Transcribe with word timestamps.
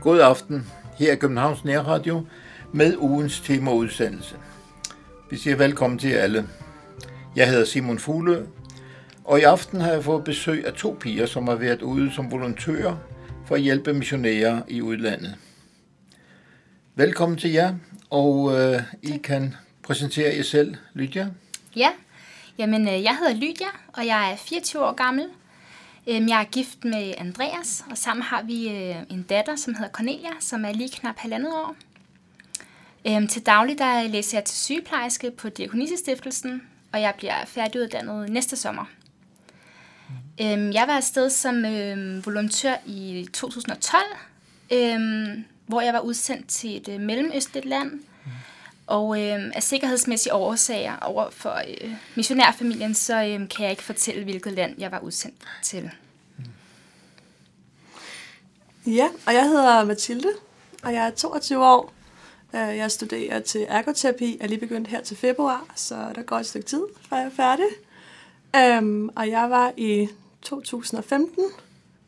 God 0.00 0.20
aften. 0.20 0.66
Her 0.98 1.12
er 1.12 1.16
Københavns 1.16 1.64
Nærradio 1.64 2.26
med 2.72 2.96
ugens 2.96 3.40
temaudsendelse. 3.40 4.36
Vi 5.30 5.36
siger 5.36 5.56
velkommen 5.56 5.98
til 5.98 6.08
alle. 6.08 6.48
Jeg 7.36 7.48
hedder 7.50 7.64
Simon 7.64 7.98
Fugle, 7.98 8.46
og 9.24 9.38
i 9.38 9.42
aften 9.42 9.80
har 9.80 9.92
jeg 9.92 10.04
fået 10.04 10.24
besøg 10.24 10.66
af 10.66 10.72
to 10.72 10.96
piger, 11.00 11.26
som 11.26 11.48
har 11.48 11.54
været 11.54 11.82
ude 11.82 12.12
som 12.12 12.30
volontører 12.30 12.96
for 13.46 13.54
at 13.54 13.60
hjælpe 13.60 13.92
missionærer 13.92 14.62
i 14.68 14.82
udlandet. 14.82 15.34
Velkommen 16.94 17.38
til 17.38 17.50
jer, 17.50 17.74
og 18.10 18.60
øh, 18.60 18.82
I 19.02 19.20
kan 19.24 19.54
præsentere 19.82 20.36
jer 20.36 20.42
selv, 20.42 20.74
Lydia. 20.94 21.28
Ja, 21.76 21.90
jamen 22.58 22.88
øh, 22.88 23.02
jeg 23.02 23.16
hedder 23.16 23.34
Lydia, 23.34 23.66
og 23.92 24.06
jeg 24.06 24.32
er 24.32 24.36
24 24.36 24.84
år 24.84 24.92
gammel. 24.92 25.26
Øhm, 26.06 26.28
jeg 26.28 26.40
er 26.40 26.44
gift 26.44 26.84
med 26.84 27.14
Andreas, 27.18 27.84
og 27.90 27.98
sammen 27.98 28.22
har 28.22 28.42
vi 28.42 28.68
øh, 28.68 28.96
en 29.10 29.22
datter, 29.22 29.56
som 29.56 29.74
hedder 29.74 29.90
Cornelia, 29.90 30.30
som 30.40 30.64
er 30.64 30.72
lige 30.72 30.88
knap 30.88 31.18
halvandet 31.18 31.52
år. 31.52 31.76
Øhm, 33.06 33.28
til 33.28 33.46
daglig 33.46 33.78
der 33.78 34.08
læser 34.08 34.38
jeg 34.38 34.44
til 34.44 34.58
sygeplejerske 34.58 35.30
på 35.30 35.48
Diakonisestiftelsen, 35.48 36.62
og 36.92 37.00
jeg 37.00 37.14
bliver 37.18 37.44
færdiguddannet 37.44 38.30
næste 38.30 38.56
sommer. 38.56 38.84
Øhm, 40.40 40.72
jeg 40.72 40.84
var 40.86 40.96
afsted 40.96 41.30
som 41.30 41.64
volontør 42.24 42.74
i 42.86 43.28
2012, 43.32 44.02
hvor 45.66 45.80
jeg 45.80 45.94
var 45.94 46.00
udsendt 46.00 46.48
til 46.48 46.76
et 46.76 46.88
øh, 46.88 47.00
mellemøstligt 47.00 47.66
land, 47.66 48.00
og 48.92 49.20
øh, 49.20 49.50
af 49.54 49.62
sikkerhedsmæssige 49.62 50.34
årsager 50.34 50.96
over 50.96 51.30
for 51.30 51.60
øh, 51.68 51.90
missionærfamilien, 52.16 52.94
så 52.94 53.14
øh, 53.14 53.48
kan 53.48 53.62
jeg 53.62 53.70
ikke 53.70 53.82
fortælle, 53.82 54.24
hvilket 54.24 54.52
land 54.52 54.74
jeg 54.78 54.90
var 54.90 55.00
udsendt 55.00 55.36
til. 55.62 55.90
Ja, 58.86 59.08
og 59.26 59.34
jeg 59.34 59.44
hedder 59.44 59.84
Mathilde, 59.84 60.28
og 60.82 60.92
jeg 60.92 61.06
er 61.06 61.10
22 61.10 61.66
år. 61.66 61.92
Øh, 62.54 62.76
jeg 62.76 62.90
studerer 62.90 63.40
til 63.40 63.66
ergoterapi, 63.68 64.36
jeg 64.38 64.44
er 64.44 64.48
lige 64.48 64.60
begyndt 64.60 64.88
her 64.88 65.02
til 65.02 65.16
februar, 65.16 65.66
så 65.76 66.12
der 66.14 66.22
går 66.22 66.36
et 66.36 66.46
stykke 66.46 66.66
tid, 66.66 66.82
før 67.08 67.16
jeg 67.16 67.26
er 67.26 67.30
færdig. 67.30 67.66
Um, 68.78 69.10
og 69.16 69.28
jeg 69.28 69.50
var 69.50 69.72
i 69.76 70.08
2015 70.42 71.44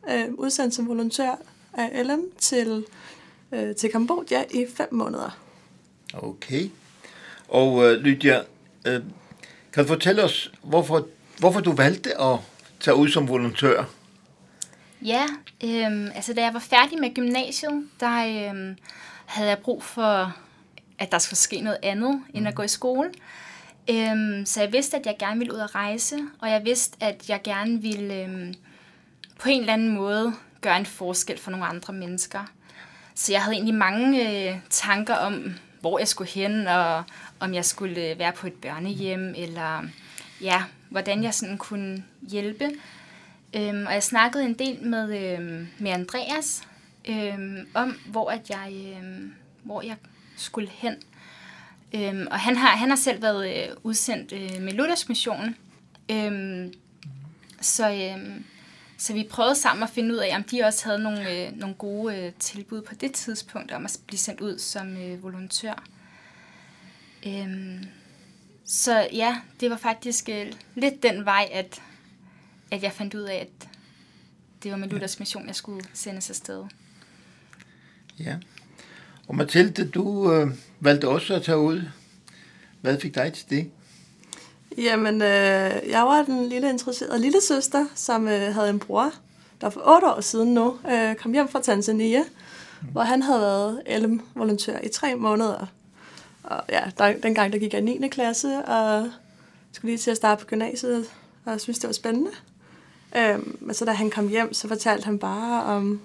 uh, 0.03 0.33
udsendt 0.33 0.75
som 0.75 0.87
volontør 0.87 1.35
af 1.73 2.07
LM 2.07 2.21
til, 2.37 2.85
uh, 3.51 3.75
til 3.77 3.91
Kambodja 3.91 4.43
i 4.51 4.65
fem 4.75 4.87
måneder. 4.91 5.39
Okay. 6.13 6.69
Og 7.47 7.73
uh, 7.73 7.91
Lydia, 7.91 8.39
uh, 8.87 9.03
kan 9.73 9.83
du 9.83 9.87
fortælle 9.87 10.23
os, 10.23 10.51
hvorfor, 10.63 11.07
hvorfor 11.39 11.59
du 11.59 11.71
valgte 11.71 12.21
at 12.21 12.39
tage 12.79 12.95
ud 12.95 13.09
som 13.09 13.27
volontør? 13.27 13.83
Ja, 15.01 15.25
øhm, 15.63 16.07
altså 16.15 16.33
da 16.33 16.41
jeg 16.41 16.53
var 16.53 16.59
færdig 16.59 16.99
med 16.99 17.15
gymnasiet, 17.15 17.87
der 17.99 18.49
øhm, 18.49 18.77
havde 19.25 19.49
jeg 19.49 19.57
brug 19.57 19.83
for, 19.83 20.35
at 20.99 21.11
der 21.11 21.17
skulle 21.17 21.37
ske 21.37 21.61
noget 21.61 21.77
andet, 21.83 22.21
end 22.33 22.41
mm. 22.41 22.47
at 22.47 22.55
gå 22.55 22.63
i 22.63 22.67
skole. 22.67 23.11
Øhm, 23.89 24.45
så 24.45 24.61
jeg 24.61 24.73
vidste, 24.73 24.97
at 24.97 25.05
jeg 25.05 25.15
gerne 25.19 25.37
ville 25.37 25.53
ud 25.53 25.59
at 25.59 25.75
rejse, 25.75 26.19
og 26.39 26.49
jeg 26.49 26.65
vidste, 26.65 26.97
at 26.99 27.29
jeg 27.29 27.41
gerne 27.43 27.81
ville 27.81 28.23
øhm, 28.23 28.53
på 29.39 29.49
en 29.49 29.59
eller 29.59 29.73
anden 29.73 29.95
måde 29.95 30.33
gøre 30.61 30.77
en 30.77 30.85
forskel 30.85 31.37
for 31.37 31.51
nogle 31.51 31.65
andre 31.65 31.93
mennesker. 31.93 32.51
Så 33.15 33.31
jeg 33.31 33.41
havde 33.41 33.55
egentlig 33.55 33.75
mange 33.75 34.29
øh, 34.49 34.57
tanker 34.69 35.15
om, 35.15 35.53
hvor 35.85 35.99
jeg 35.99 36.07
skulle 36.07 36.31
hen, 36.31 36.67
og 36.67 37.03
om 37.39 37.53
jeg 37.53 37.65
skulle 37.65 38.09
øh, 38.09 38.19
være 38.19 38.31
på 38.31 38.47
et 38.47 38.53
børnehjem, 38.53 39.33
eller 39.37 39.83
ja, 40.41 40.63
hvordan 40.89 41.23
jeg 41.23 41.33
sådan 41.33 41.57
kunne 41.57 42.03
hjælpe. 42.29 42.71
Øhm, 43.55 43.85
og 43.85 43.93
jeg 43.93 44.03
snakkede 44.03 44.45
en 44.45 44.53
del 44.53 44.83
med, 44.83 45.33
øhm, 45.33 45.67
med 45.77 45.91
Andreas 45.91 46.63
øhm, 47.05 47.67
om, 47.73 47.99
hvor, 48.05 48.29
at 48.29 48.49
jeg, 48.49 48.73
øhm, 48.73 49.33
hvor 49.63 49.81
jeg 49.81 49.95
skulle 50.37 50.69
hen. 50.71 50.95
Øhm, 51.93 52.27
og 52.31 52.39
han 52.39 52.55
har, 52.55 52.75
han 52.75 52.89
har 52.89 52.97
selv 52.97 53.21
været 53.21 53.55
øh, 53.55 53.75
udsendt 53.83 54.31
øh, 54.33 54.61
med 54.61 54.73
Luthers 54.73 55.09
Mission. 55.09 55.55
Øhm, 56.11 56.73
så, 57.61 57.91
øhm, 57.91 58.45
så 58.97 59.13
vi 59.13 59.27
prøvede 59.29 59.55
sammen 59.55 59.83
at 59.83 59.89
finde 59.89 60.13
ud 60.13 60.19
af, 60.19 60.35
om 60.35 60.43
de 60.43 60.63
også 60.63 60.85
havde 60.85 60.99
nogle, 60.99 61.47
øh, 61.47 61.57
nogle 61.57 61.75
gode 61.75 62.17
øh, 62.17 62.33
tilbud 62.39 62.81
på 62.81 62.95
det 62.95 63.13
tidspunkt 63.13 63.71
om 63.71 63.85
at 63.85 63.99
blive 64.07 64.19
sendt 64.19 64.41
ud 64.41 64.59
som 64.59 64.97
øh, 64.97 65.23
volontør. 65.23 65.83
Øhm, 67.27 67.85
så 68.65 69.07
ja, 69.13 69.37
det 69.59 69.69
var 69.69 69.77
faktisk 69.77 70.29
øh, 70.29 70.53
lidt 70.75 71.03
den 71.03 71.25
vej, 71.25 71.49
at, 71.51 71.81
at 72.71 72.83
jeg 72.83 72.91
fandt 72.91 73.13
ud 73.13 73.21
af, 73.21 73.35
at 73.35 73.69
det 74.63 74.71
var 74.71 74.77
med 74.77 74.89
Luthers 74.89 75.19
mission, 75.19 75.47
jeg 75.47 75.55
skulle 75.55 75.85
sendes 75.93 76.29
afsted. 76.29 76.63
Ja. 78.19 78.35
Og 79.27 79.35
Mathilde, 79.35 79.87
du 79.87 80.33
øh, 80.33 80.47
valgte 80.79 81.07
også 81.07 81.33
at 81.35 81.43
tage 81.43 81.57
ud. 81.57 81.81
Hvad 82.81 82.99
fik 82.99 83.15
dig 83.15 83.33
til 83.33 83.49
det? 83.49 83.71
Jamen, 84.77 85.21
øh, 85.21 85.89
jeg 85.89 86.03
var 86.05 86.23
den 86.23 86.49
lille 86.49 86.69
interesserede 86.69 87.19
lille 87.19 87.41
søster, 87.41 87.85
som 87.95 88.27
øh, 88.27 88.53
havde 88.53 88.69
en 88.69 88.79
bror, 88.79 89.11
der 89.61 89.69
for 89.69 89.81
otte 89.85 90.07
år 90.07 90.21
siden 90.21 90.53
nu 90.53 90.77
øh, 90.91 91.15
kom 91.15 91.33
hjem 91.33 91.47
fra 91.47 91.61
Tanzania, 91.61 92.23
mm. 92.81 92.87
hvor 92.87 93.01
han 93.01 93.21
havde 93.21 93.41
været 93.41 93.81
LM-volontør 93.87 94.79
i 94.83 94.89
tre 94.89 95.15
måneder. 95.15 95.65
Og 96.43 96.63
ja, 96.69 96.83
der, 96.97 97.13
dengang 97.13 97.53
der 97.53 97.59
gik 97.59 97.73
jeg 97.73 97.81
i 97.81 97.97
9. 97.99 98.07
klasse, 98.07 98.57
og 98.57 99.09
skulle 99.71 99.91
lige 99.91 99.97
til 99.97 100.11
at 100.11 100.17
starte 100.17 100.39
på 100.39 100.47
gymnasiet, 100.47 101.05
og 101.45 101.51
jeg 101.51 101.61
synes, 101.61 101.79
det 101.79 101.87
var 101.87 101.93
spændende. 101.93 102.31
Øhm, 103.17 103.57
men 103.61 103.73
så 103.75 103.85
da 103.85 103.91
han 103.91 104.09
kom 104.09 104.27
hjem, 104.27 104.53
så 104.53 104.67
fortalte 104.67 105.05
han 105.05 105.19
bare 105.19 105.63
om 105.63 106.01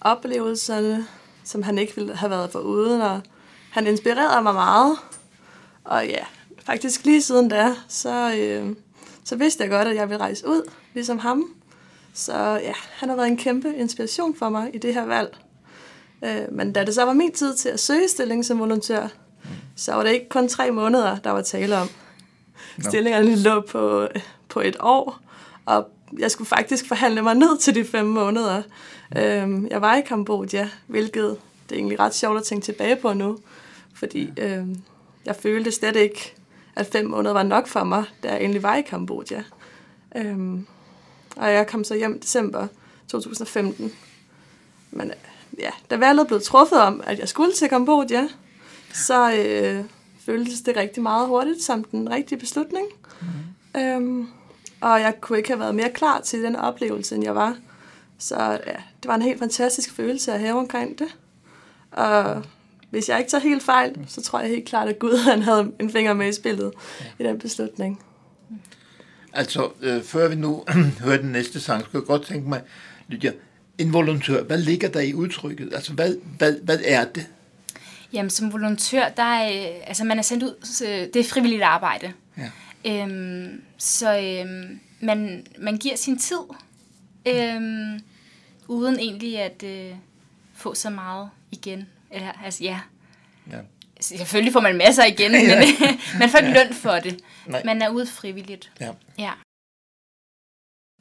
oplevelserne, 0.00 1.06
som 1.44 1.62
han 1.62 1.78
ikke 1.78 1.96
ville 1.96 2.16
have 2.16 2.30
været 2.30 2.52
for 2.52 2.58
uden, 2.58 3.00
og 3.00 3.20
han 3.70 3.86
inspirerede 3.86 4.42
mig 4.42 4.54
meget. 4.54 4.96
Og 5.84 6.06
ja, 6.06 6.24
faktisk 6.66 7.04
lige 7.04 7.22
siden 7.22 7.48
da, 7.48 7.74
så, 7.88 8.34
øh, 8.38 8.76
så 9.24 9.36
vidste 9.36 9.62
jeg 9.62 9.70
godt, 9.70 9.88
at 9.88 9.96
jeg 9.96 10.08
ville 10.08 10.20
rejse 10.20 10.48
ud, 10.48 10.70
ligesom 10.94 11.18
ham. 11.18 11.54
Så 12.14 12.34
ja, 12.62 12.72
han 12.92 13.08
har 13.08 13.16
været 13.16 13.28
en 13.28 13.36
kæmpe 13.36 13.74
inspiration 13.76 14.36
for 14.36 14.48
mig 14.48 14.74
i 14.74 14.78
det 14.78 14.94
her 14.94 15.04
valg. 15.04 15.36
Øh, 16.24 16.52
men 16.52 16.72
da 16.72 16.84
det 16.84 16.94
så 16.94 17.04
var 17.04 17.12
min 17.12 17.32
tid 17.32 17.54
til 17.54 17.68
at 17.68 17.80
søge 17.80 18.08
stilling 18.08 18.44
som 18.44 18.58
volontør, 18.58 19.08
så 19.76 19.94
var 19.94 20.02
det 20.02 20.10
ikke 20.10 20.28
kun 20.28 20.48
tre 20.48 20.70
måneder, 20.70 21.18
der 21.18 21.30
var 21.30 21.42
tale 21.42 21.76
om. 21.76 21.88
No. 22.76 22.90
Stillingerne 22.90 23.36
lå 23.36 23.60
på, 23.60 24.08
på 24.48 24.60
et 24.60 24.76
år, 24.80 25.20
og 25.66 25.88
jeg 26.18 26.30
skulle 26.30 26.48
faktisk 26.48 26.88
forhandle 26.88 27.22
mig 27.22 27.34
ned 27.34 27.58
til 27.58 27.74
de 27.74 27.84
fem 27.84 28.06
måneder. 28.06 28.62
Øhm, 29.16 29.66
jeg 29.70 29.80
var 29.82 29.96
i 29.96 30.00
Kambodja, 30.00 30.68
hvilket 30.86 31.36
det 31.68 31.74
er 31.74 31.78
egentlig 31.78 32.00
ret 32.00 32.14
sjovt 32.14 32.38
at 32.38 32.44
tænke 32.44 32.64
tilbage 32.64 32.96
på 32.96 33.12
nu, 33.12 33.38
fordi 33.94 34.32
øhm, 34.36 34.76
jeg 35.26 35.36
følte 35.36 35.72
slet 35.72 35.96
ikke, 35.96 36.34
at 36.76 36.86
fem 36.86 37.06
måneder 37.06 37.32
var 37.32 37.42
nok 37.42 37.66
for 37.66 37.84
mig, 37.84 38.04
da 38.22 38.28
jeg 38.28 38.40
egentlig 38.40 38.62
var 38.62 38.76
i 38.76 38.82
Kambodja. 38.82 39.42
Øhm, 40.16 40.66
og 41.36 41.52
jeg 41.52 41.66
kom 41.66 41.84
så 41.84 41.94
hjem 41.94 42.14
i 42.14 42.18
december 42.18 42.66
2015. 43.08 43.92
Men 44.90 45.12
ja, 45.58 45.70
da 45.90 45.96
valget 45.96 46.26
blev 46.26 46.40
truffet 46.40 46.80
om, 46.80 47.02
at 47.04 47.18
jeg 47.18 47.28
skulle 47.28 47.52
til 47.52 47.68
Kambodja, 47.68 48.28
så 48.94 49.32
øh, 49.32 49.84
føltes 50.26 50.60
det 50.60 50.76
rigtig 50.76 51.02
meget 51.02 51.28
hurtigt 51.28 51.62
som 51.62 51.84
den 51.84 52.10
rigtige 52.10 52.38
beslutning. 52.38 52.86
Mm. 53.20 53.80
Øhm, 53.80 54.28
og 54.80 55.00
jeg 55.00 55.20
kunne 55.20 55.38
ikke 55.38 55.50
have 55.50 55.60
været 55.60 55.74
mere 55.74 55.90
klar 55.90 56.20
til 56.20 56.42
den 56.42 56.56
oplevelse, 56.56 57.14
end 57.14 57.24
jeg 57.24 57.34
var. 57.34 57.56
Så 58.18 58.36
ja, 58.66 58.76
det 59.02 59.08
var 59.08 59.14
en 59.14 59.22
helt 59.22 59.38
fantastisk 59.38 59.92
følelse 59.92 60.32
at 60.32 60.40
have 60.40 60.58
omkring 60.58 60.98
det. 60.98 61.16
Og 61.90 62.42
hvis 62.96 63.08
jeg 63.08 63.18
ikke 63.18 63.30
tager 63.30 63.42
helt 63.42 63.62
fejl, 63.62 64.04
så 64.08 64.22
tror 64.22 64.40
jeg 64.40 64.48
helt 64.48 64.68
klart, 64.68 64.88
at 64.88 64.98
Gud 64.98 65.16
han 65.16 65.42
havde 65.42 65.72
en 65.80 65.90
finger 65.90 66.14
med 66.14 66.28
i 66.28 66.32
spillet 66.32 66.72
ja. 67.00 67.24
i 67.24 67.28
den 67.28 67.38
beslutning. 67.38 68.02
Altså, 69.32 69.70
øh, 69.80 70.02
før 70.02 70.28
vi 70.28 70.34
nu 70.34 70.64
hører 71.04 71.16
den 71.16 71.32
næste 71.32 71.60
sang, 71.60 71.84
skulle 71.84 72.02
jeg 72.02 72.06
godt 72.06 72.26
tænke 72.26 72.48
mig, 72.48 72.62
Lydia, 73.08 73.32
en 73.78 73.92
volontør, 73.92 74.42
hvad 74.42 74.58
ligger 74.58 74.88
der 74.88 75.00
i 75.00 75.14
udtrykket? 75.14 75.74
Altså, 75.74 75.92
hvad, 75.92 76.16
hvad, 76.38 76.54
hvad 76.62 76.78
er 76.84 77.04
det? 77.04 77.26
Jamen, 78.12 78.30
som 78.30 78.52
volontør, 78.52 79.08
der 79.08 79.22
er, 79.22 79.68
altså, 79.86 80.04
man 80.04 80.18
er 80.18 80.22
sendt 80.22 80.42
ud, 80.42 80.54
det 81.14 81.16
er 81.16 81.24
frivilligt 81.24 81.62
arbejde. 81.62 82.12
Ja. 82.38 83.02
Øhm, 83.02 83.62
så 83.78 84.18
øhm, 84.18 84.80
man, 85.00 85.46
man 85.58 85.76
giver 85.76 85.96
sin 85.96 86.18
tid, 86.18 86.40
øhm, 87.26 88.00
uden 88.68 88.98
egentlig 88.98 89.38
at 89.38 89.62
øh, 89.62 89.96
få 90.54 90.74
så 90.74 90.90
meget 90.90 91.30
igen. 91.50 91.86
Eller, 92.10 92.32
altså, 92.44 92.64
ja. 92.64 92.80
Ja. 93.50 93.58
Selvfølgelig 94.00 94.52
får 94.52 94.60
man 94.60 94.76
masser 94.76 95.04
igen, 95.04 95.32
ja. 95.34 95.58
men 95.58 95.68
man 96.20 96.30
får 96.30 96.38
ikke 96.38 96.52
løn 96.52 96.74
for 96.74 96.94
det. 96.94 97.20
Nej. 97.46 97.62
Man 97.64 97.82
er 97.82 97.88
ude 97.88 98.06
frivilligt. 98.06 98.72
Ja. 98.80 98.90
ja. 99.18 99.30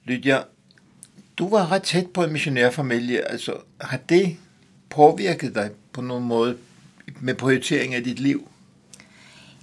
Lydia, 0.04 0.42
du 1.38 1.50
var 1.50 1.72
ret 1.72 1.84
tæt 1.84 2.08
på 2.08 2.24
en 2.24 2.32
missionærfamilie. 2.32 3.32
Altså, 3.32 3.58
har 3.82 3.98
det 3.98 4.38
påvirket 4.90 5.56
dig 5.56 5.72
på 5.92 6.02
nogen 6.02 6.24
måde 6.24 6.58
med 7.22 7.36
prioritering 7.36 7.96
af 7.96 8.04
dit 8.04 8.20
liv? 8.20 8.50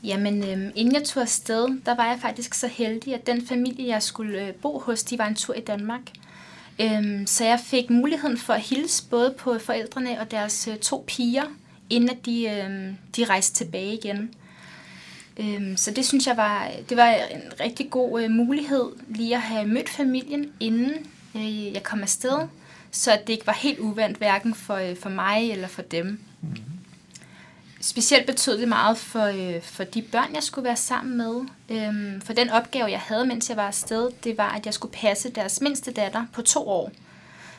Jamen, 0.05 0.45
øhm, 0.45 0.73
inden 0.75 0.95
jeg 0.95 1.05
tog 1.05 1.23
afsted, 1.23 1.69
der 1.87 1.95
var 1.95 2.07
jeg 2.07 2.19
faktisk 2.23 2.55
så 2.55 2.67
heldig, 2.69 3.15
at 3.15 3.27
den 3.27 3.47
familie, 3.47 3.89
jeg 3.89 4.03
skulle 4.03 4.47
øh, 4.47 4.55
bo 4.55 4.79
hos, 4.79 5.03
de 5.03 5.19
var 5.19 5.27
en 5.27 5.35
tur 5.35 5.55
i 5.55 5.61
Danmark. 5.61 6.01
Øhm, 6.81 7.27
så 7.27 7.45
jeg 7.45 7.61
fik 7.61 7.91
muligheden 7.91 8.39
for 8.39 8.53
at 8.53 8.61
hilse 8.61 9.05
både 9.11 9.35
på 9.39 9.59
forældrene 9.59 10.21
og 10.21 10.31
deres 10.31 10.69
øh, 10.69 10.79
to 10.79 11.05
piger, 11.07 11.45
inden 11.93 12.11
at 12.11 12.27
de, 12.27 12.45
øh, 12.45 12.95
de 13.17 13.25
rejste 13.25 13.65
tilbage 13.65 13.95
igen. 13.95 14.35
Øhm, 15.37 15.77
så 15.77 15.91
det 15.91 16.07
synes 16.07 16.27
jeg 16.27 16.37
var, 16.37 16.71
det 16.89 16.97
var 16.97 17.07
en 17.09 17.43
rigtig 17.61 17.91
god 17.91 18.23
øh, 18.23 18.31
mulighed 18.31 18.85
lige 19.09 19.35
at 19.35 19.43
have 19.43 19.67
mødt 19.67 19.89
familien, 19.89 20.53
inden 20.61 20.93
øh, 21.35 21.73
jeg 21.73 21.83
kom 21.83 22.03
afsted, 22.03 22.39
så 22.91 23.19
det 23.27 23.33
ikke 23.33 23.47
var 23.47 23.53
helt 23.53 23.79
uvandt 23.79 24.19
hverken 24.19 24.55
for, 24.55 24.75
øh, 24.75 24.97
for 24.97 25.09
mig 25.09 25.51
eller 25.51 25.69
for 25.69 25.83
dem. 25.83 26.07
Mm-hmm. 26.41 26.63
Specielt 27.81 28.27
betød 28.27 28.59
det 28.59 28.69
meget 28.69 28.99
for, 28.99 29.25
øh, 29.25 29.63
for 29.63 29.85
de 29.85 30.03
børn, 30.03 30.35
jeg 30.35 30.43
skulle 30.43 30.65
være 30.65 30.77
sammen 30.77 31.17
med. 31.17 31.41
Øhm, 31.69 32.21
for 32.21 32.33
den 32.33 32.51
opgave, 32.51 32.91
jeg 32.91 33.01
havde, 33.01 33.27
mens 33.27 33.49
jeg 33.49 33.57
var 33.57 33.67
afsted, 33.67 34.11
det 34.25 34.39
var, 34.39 34.49
at 34.49 34.67
jeg 34.67 34.75
skulle 34.75 34.93
passe 34.93 35.31
deres 35.31 35.61
mindste 35.61 35.93
datter 35.93 36.25
på 36.33 36.43
to 36.43 36.69
år. 36.69 36.93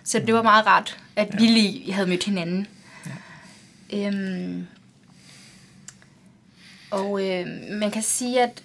Så 0.04 0.20
det 0.20 0.34
var 0.34 0.42
meget 0.42 0.66
rart, 0.66 0.98
at 1.16 1.28
vi 1.40 1.46
lige 1.46 1.94
havde 1.94 2.08
mødt 2.08 2.24
hinanden. 2.24 2.68
Øhm, 3.94 4.68
og 6.92 7.30
øh, 7.30 7.48
man 7.72 7.92
kan 7.92 8.04
sige, 8.04 8.42
at 8.42 8.64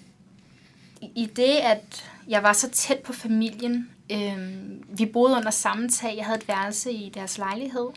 i 1.01 1.25
det, 1.35 1.55
at 1.63 2.11
jeg 2.27 2.43
var 2.43 2.53
så 2.53 2.69
tæt 2.69 2.99
på 2.99 3.13
familien, 3.13 3.89
øh, 4.11 4.37
vi 4.97 5.05
boede 5.05 5.35
under 5.35 5.51
samme 5.51 5.89
tag, 5.89 6.17
jeg 6.17 6.25
havde 6.25 6.37
et 6.37 6.47
værelse 6.47 6.91
i 6.91 7.11
deres 7.13 7.37
lejlighed, 7.37 7.87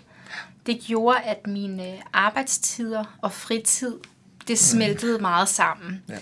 det 0.67 0.81
gjorde, 0.81 1.21
at 1.21 1.47
mine 1.47 1.97
arbejdstider 2.13 3.19
og 3.23 3.33
fritid, 3.33 3.95
det 4.49 4.59
smeltede 4.59 5.19
meget 5.19 5.49
sammen. 5.49 6.03
Ja. 6.09 6.19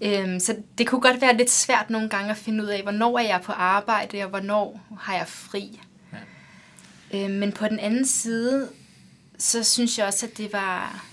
Øhm, 0.00 0.40
så 0.40 0.56
det 0.78 0.86
kunne 0.86 1.00
godt 1.00 1.20
være 1.20 1.36
lidt 1.36 1.50
svært 1.50 1.90
nogle 1.90 2.08
gange 2.08 2.30
at 2.30 2.36
finde 2.36 2.64
ud 2.64 2.68
af, 2.68 2.82
hvornår 2.82 3.18
er 3.18 3.22
jeg 3.22 3.40
på 3.44 3.52
arbejde, 3.52 4.22
og 4.22 4.28
hvornår 4.28 4.80
har 5.00 5.14
jeg 5.14 5.28
fri. 5.28 5.80
Ja. 6.12 7.24
Øhm, 7.24 7.34
men 7.34 7.52
på 7.52 7.68
den 7.68 7.78
anden 7.78 8.06
side, 8.06 8.68
så 9.38 9.64
synes 9.64 9.98
jeg 9.98 10.06
også, 10.06 10.26
at 10.26 10.38
det 10.38 10.52
var 10.52 11.04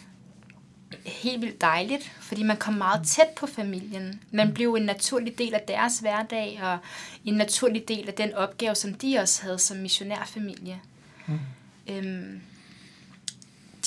helt 1.05 1.41
vildt 1.41 1.61
dejligt, 1.61 2.11
fordi 2.19 2.43
man 2.43 2.57
kom 2.57 2.73
meget 2.73 3.07
tæt 3.07 3.29
på 3.35 3.47
familien. 3.47 4.21
Man 4.31 4.53
blev 4.53 4.73
en 4.73 4.83
naturlig 4.83 5.37
del 5.37 5.53
af 5.53 5.61
deres 5.67 5.99
hverdag, 5.99 6.59
og 6.63 6.77
en 7.25 7.33
naturlig 7.33 7.87
del 7.87 8.07
af 8.07 8.13
den 8.13 8.33
opgave, 8.33 8.75
som 8.75 8.93
de 8.93 9.17
også 9.17 9.41
havde 9.41 9.59
som 9.59 9.77
missionærfamilie. 9.77 10.81
Mm. 11.27 11.39
Øhm, 11.87 12.41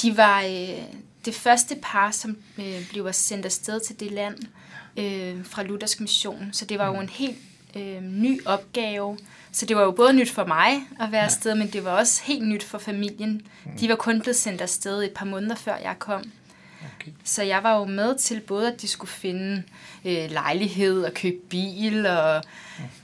de 0.02 0.16
var 0.16 0.42
øh, 0.42 0.82
det 1.24 1.34
første 1.34 1.76
par, 1.82 2.10
som 2.10 2.36
øh, 2.58 2.88
blev 2.90 3.12
sendt 3.12 3.46
afsted 3.46 3.80
til 3.80 4.00
det 4.00 4.12
land 4.12 4.38
øh, 4.96 5.44
fra 5.44 5.62
Luthersk 5.62 6.00
Mission. 6.00 6.48
Så 6.52 6.64
det 6.64 6.78
var 6.78 6.86
jo 6.86 6.92
mm. 6.92 7.00
en 7.00 7.08
helt 7.08 7.38
øh, 7.76 8.02
ny 8.02 8.46
opgave. 8.46 9.18
Så 9.52 9.66
det 9.66 9.76
var 9.76 9.82
jo 9.82 9.90
både 9.90 10.12
nyt 10.12 10.30
for 10.30 10.44
mig 10.44 10.86
at 11.00 11.12
være 11.12 11.24
afsted, 11.24 11.54
men 11.54 11.70
det 11.70 11.84
var 11.84 11.90
også 11.90 12.22
helt 12.24 12.48
nyt 12.48 12.64
for 12.64 12.78
familien. 12.78 13.42
Mm. 13.64 13.78
De 13.78 13.88
var 13.88 13.94
kun 13.96 14.20
blevet 14.20 14.36
sendt 14.36 14.60
afsted 14.60 15.02
et 15.02 15.12
par 15.14 15.26
måneder 15.26 15.54
før 15.54 15.76
jeg 15.76 15.96
kom. 15.98 16.30
Okay. 17.00 17.12
Så 17.24 17.42
jeg 17.42 17.62
var 17.62 17.78
jo 17.78 17.84
med 17.84 18.18
til 18.18 18.40
både, 18.40 18.72
at 18.72 18.80
de 18.80 18.88
skulle 18.88 19.10
finde 19.10 19.62
øh, 20.04 20.30
lejlighed 20.30 21.04
og 21.04 21.14
købe 21.14 21.36
bil 21.48 22.06
og 22.06 22.42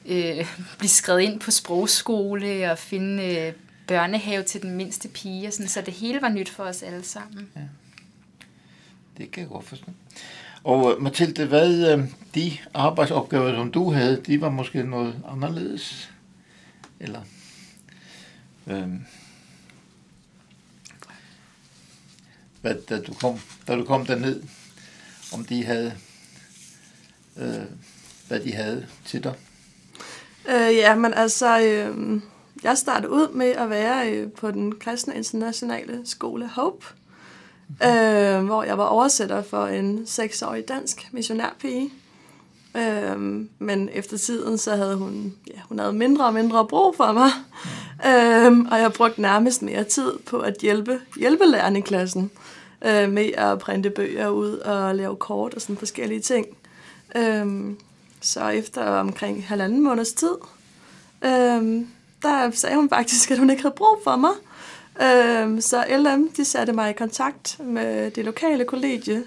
øh, 0.06 0.46
blive 0.78 0.88
skrevet 0.88 1.20
ind 1.20 1.40
på 1.40 1.50
sprogskole 1.50 2.70
og 2.70 2.78
finde 2.78 3.36
øh, 3.36 3.52
børnehave 3.86 4.42
til 4.42 4.62
den 4.62 4.70
mindste 4.70 5.08
pige. 5.08 5.50
Sådan, 5.50 5.68
så 5.68 5.80
det 5.80 5.94
hele 5.94 6.22
var 6.22 6.28
nyt 6.28 6.48
for 6.48 6.64
os 6.64 6.82
alle 6.82 7.04
sammen. 7.04 7.48
Ja. 7.56 7.60
Det 9.18 9.30
kan 9.30 9.40
jeg 9.40 9.50
godt 9.50 9.64
forstå. 9.64 9.86
Og 10.64 10.92
øh, 10.92 11.02
Mathilde, 11.02 11.46
hvad 11.46 11.92
øh, 11.92 12.04
de 12.34 12.58
arbejdsopgaver, 12.74 13.54
som 13.54 13.72
du 13.72 13.92
havde, 13.92 14.22
de 14.26 14.40
var 14.40 14.50
måske 14.50 14.82
noget 14.82 15.22
anderledes? 15.28 16.10
Eller... 17.00 17.20
Øhm, 18.66 19.04
hvad, 22.60 22.74
da, 22.88 23.00
du 23.00 23.14
kom, 23.14 23.38
da 23.68 23.76
du 23.76 23.84
kom 23.84 24.06
derned, 24.06 24.42
om 25.32 25.44
de 25.44 25.64
havde, 25.64 25.94
øh, 27.36 27.64
hvad 28.28 28.40
de 28.40 28.52
havde 28.52 28.86
til 29.04 29.24
dig? 29.24 29.34
Øh, 30.48 30.74
ja, 30.76 30.94
men 30.94 31.14
altså, 31.14 31.60
øh, 31.60 32.20
jeg 32.62 32.78
startede 32.78 33.12
ud 33.12 33.32
med 33.32 33.50
at 33.50 33.70
være 33.70 34.10
øh, 34.10 34.32
på 34.32 34.50
den 34.50 34.78
kristne 34.78 35.14
internationale 35.14 36.02
skole 36.04 36.48
Hope, 36.48 36.86
øh, 37.70 38.44
hvor 38.44 38.62
jeg 38.62 38.78
var 38.78 38.84
oversætter 38.84 39.42
for 39.42 39.66
en 39.66 40.06
seksårig 40.06 40.68
dansk 40.68 41.08
missionærpige. 41.12 41.90
Øhm, 42.76 43.48
men 43.58 43.88
efter 43.92 44.18
tiden, 44.18 44.58
så 44.58 44.76
havde 44.76 44.96
hun, 44.96 45.34
ja, 45.46 45.60
hun 45.68 45.78
havde 45.78 45.92
mindre 45.92 46.26
og 46.26 46.34
mindre 46.34 46.66
brug 46.66 46.96
for 46.96 47.12
mig. 47.12 47.30
Øhm, 48.06 48.66
og 48.70 48.80
jeg 48.80 48.92
brugte 48.92 49.22
nærmest 49.22 49.62
mere 49.62 49.84
tid 49.84 50.12
på 50.26 50.38
at 50.38 50.56
hjælpe 50.62 51.00
hjælpelærerne 51.16 51.78
i 51.78 51.82
klassen 51.82 52.30
øh, 52.84 53.12
med 53.12 53.30
at 53.36 53.58
printe 53.58 53.90
bøger 53.90 54.28
ud 54.28 54.52
og 54.52 54.94
lave 54.94 55.16
kort 55.16 55.54
og 55.54 55.60
sådan 55.60 55.76
forskellige 55.76 56.20
ting. 56.20 56.46
Øhm, 57.16 57.78
så 58.20 58.48
efter 58.48 58.84
omkring 58.84 59.46
halvanden 59.46 59.82
måneds 59.82 60.12
tid, 60.12 60.34
øhm, 61.24 61.88
der 62.22 62.50
sagde 62.50 62.76
hun 62.76 62.88
faktisk, 62.88 63.30
at 63.30 63.38
hun 63.38 63.50
ikke 63.50 63.62
havde 63.62 63.74
brug 63.76 63.98
for 64.04 64.16
mig. 64.16 64.30
Øh, 65.02 65.60
så 65.60 65.84
LM, 65.88 66.28
de 66.28 66.44
satte 66.44 66.72
mig 66.72 66.90
i 66.90 66.92
kontakt 66.92 67.60
med 67.60 68.10
det 68.10 68.24
lokale 68.24 68.64
kollegie, 68.64 69.24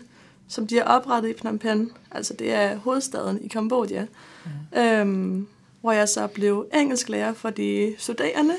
som 0.48 0.68
de 0.68 0.75
har 0.75 0.84
oprettet 0.84 1.30
i 1.30 1.34
Phnom 1.34 1.60
Penh. 1.60 1.92
Altså 2.12 2.34
det 2.34 2.54
er 2.54 2.75
hovedstaden 2.75 3.44
i 3.44 3.48
Kambodja. 3.48 4.06
Mm. 4.46 4.80
Øh, 4.80 5.44
hvor 5.81 5.92
jeg 5.92 6.10
så 6.10 6.28
blev 6.28 6.68
engelsklærer 6.74 7.34
for 7.34 7.50
de 7.50 7.96
studerende, 7.98 8.56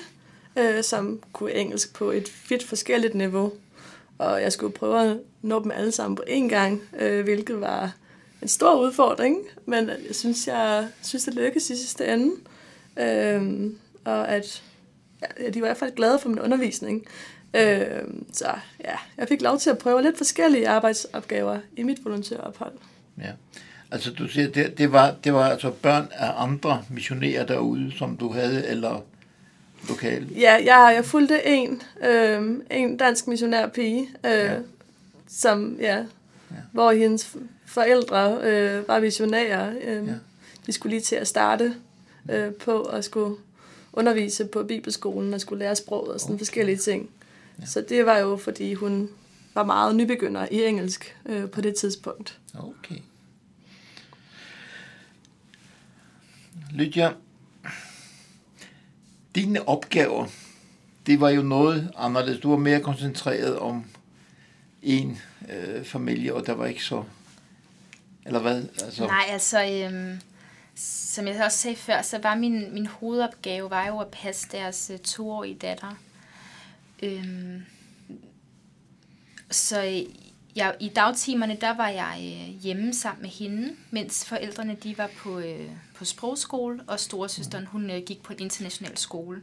øh, 0.56 0.82
som 0.82 1.20
kunne 1.32 1.52
engelsk 1.52 1.94
på 1.94 2.10
et 2.10 2.32
vidt 2.49 2.64
forskelligt 2.64 3.14
niveau. 3.14 3.52
Og 4.19 4.43
jeg 4.43 4.52
skulle 4.52 4.72
prøve 4.72 5.10
at 5.10 5.16
nå 5.43 5.62
dem 5.62 5.70
alle 5.70 5.93
sammen 5.93 6.16
på 6.16 6.22
én 6.28 6.49
gang, 6.49 6.82
øh, 6.99 7.25
hvilket 7.25 7.60
var 7.60 7.93
en 8.43 8.49
stor 8.49 8.81
udfordring. 8.81 9.38
Men 9.66 9.88
jeg 9.88 10.14
synes, 10.14 10.46
jeg 10.46 10.88
synes 11.02 11.25
det 11.25 11.34
lykkedes 11.34 11.70
i 11.70 11.76
sidste 11.76 12.06
ende. 12.06 12.32
Øh, 12.96 13.70
og 14.05 14.28
at 14.28 14.62
ja, 15.23 15.50
de 15.50 15.61
var 15.61 15.67
i 15.67 15.69
hvert 15.69 15.76
fald 15.76 15.94
glade 15.94 16.19
for 16.19 16.29
min 16.29 16.38
undervisning. 16.38 17.06
Øh, 17.55 17.87
så 18.32 18.49
ja, 18.85 18.97
jeg 19.19 19.29
fik 19.29 19.43
lov 19.43 19.59
til 19.59 19.70
at 19.70 19.79
prøve 19.79 20.03
lidt 20.03 20.17
forskellige 20.17 20.69
arbejdsopgaver 20.69 21.59
i 21.76 21.82
mit 21.82 22.05
volontørophold. 22.05 22.73
Ja. 23.19 23.31
Altså 23.91 24.10
du 24.13 24.29
siger, 24.29 24.48
det, 24.48 24.79
det, 24.79 24.93
var, 24.93 25.15
det 25.25 25.34
var 25.34 25.51
altså 25.51 25.70
børn 25.70 26.08
af 26.13 26.32
andre 26.37 26.84
missionærer 26.91 27.46
derude, 27.46 27.93
som 27.98 28.17
du 28.17 28.32
havde, 28.32 28.67
eller 28.67 29.05
lokale? 29.89 30.29
Ja, 30.37 30.55
jeg, 30.55 30.93
jeg 30.94 31.05
fulgte 31.05 31.46
en, 31.46 31.82
øh, 32.05 32.56
en 32.70 32.96
dansk 32.96 33.27
missionærpige, 33.27 34.08
øh, 34.25 34.32
ja. 34.32 34.56
som, 35.29 35.77
ja, 35.81 35.96
ja, 36.51 36.56
hvor 36.72 36.93
hendes 36.93 37.37
forældre 37.67 38.39
øh, 38.43 38.89
var 38.89 39.01
missionærer. 39.01 39.72
Øh, 39.84 40.06
ja. 40.06 40.15
De 40.67 40.72
skulle 40.72 40.91
lige 40.91 41.03
til 41.03 41.17
at 41.17 41.29
starte 41.29 41.75
øh, 42.31 42.53
på 42.53 42.82
at 42.82 43.05
skulle 43.05 43.37
undervise 43.98 44.44
på 44.44 44.62
bibelskolen 44.62 45.34
og 45.34 45.40
skulle 45.40 45.58
lære 45.58 45.76
sproget 45.76 46.14
og 46.14 46.20
sådan 46.20 46.34
okay. 46.34 46.40
forskellige 46.40 46.76
ting. 46.76 47.10
Ja. 47.60 47.67
Så 47.67 47.84
det 47.88 48.06
var 48.06 48.19
jo, 48.19 48.36
fordi 48.36 48.74
hun 48.74 49.10
var 49.55 49.64
meget 49.64 49.96
nybegynder 49.96 50.48
i 50.50 50.64
engelsk 50.64 51.17
øh, 51.26 51.50
på 51.50 51.60
det 51.60 51.74
tidspunkt. 51.74 52.38
Okay. 52.58 53.00
Lydia, 56.72 57.12
dine 59.34 59.69
opgaver, 59.69 60.26
det 61.06 61.20
var 61.20 61.31
jo 61.31 61.43
noget 61.43 61.90
anderledes. 61.96 62.40
Du 62.40 62.50
var 62.50 62.56
mere 62.56 62.81
koncentreret 62.81 63.58
om 63.58 63.84
en 64.82 65.19
øh, 65.48 65.84
familie, 65.84 66.34
og 66.34 66.46
der 66.46 66.52
var 66.52 66.67
ikke 66.67 66.84
så... 66.84 67.05
Eller 68.26 68.40
hvad? 68.40 68.64
Altså... 68.84 69.06
Nej, 69.06 69.24
altså... 69.28 69.64
Øhm, 69.64 70.20
som 70.79 71.27
jeg 71.27 71.44
også 71.44 71.58
sagde 71.58 71.77
før, 71.77 72.03
så 72.03 72.19
var 72.19 72.35
min, 72.35 72.75
min 72.75 72.87
hovedopgave 72.87 73.70
var 73.70 73.87
jo 73.87 73.99
at 73.99 74.08
passe 74.08 74.49
deres 74.53 74.91
uh, 74.94 74.99
toårige 75.01 75.55
datter. 75.55 75.99
Øhm, 77.03 77.63
så 79.51 80.05
jeg, 80.56 80.77
i 80.81 80.89
dagtimerne, 80.89 81.56
der 81.61 81.77
var 81.77 81.89
jeg 81.89 82.17
øh, 82.19 82.63
hjemme 82.63 82.94
sammen 82.94 83.23
med 83.23 83.31
hende, 83.31 83.77
mens 83.91 84.25
forældrene 84.25 84.75
de 84.75 84.99
var 84.99 85.11
på, 85.19 85.39
øh, 85.39 85.70
på 85.94 86.05
sprogskole, 86.05 86.81
og 86.87 87.01
storesøsteren 87.01 87.67
hun 87.67 87.91
øh, 87.91 88.03
gik 88.06 88.23
på 88.23 88.32
en 88.32 88.39
international 88.41 88.97
skole. 88.97 89.43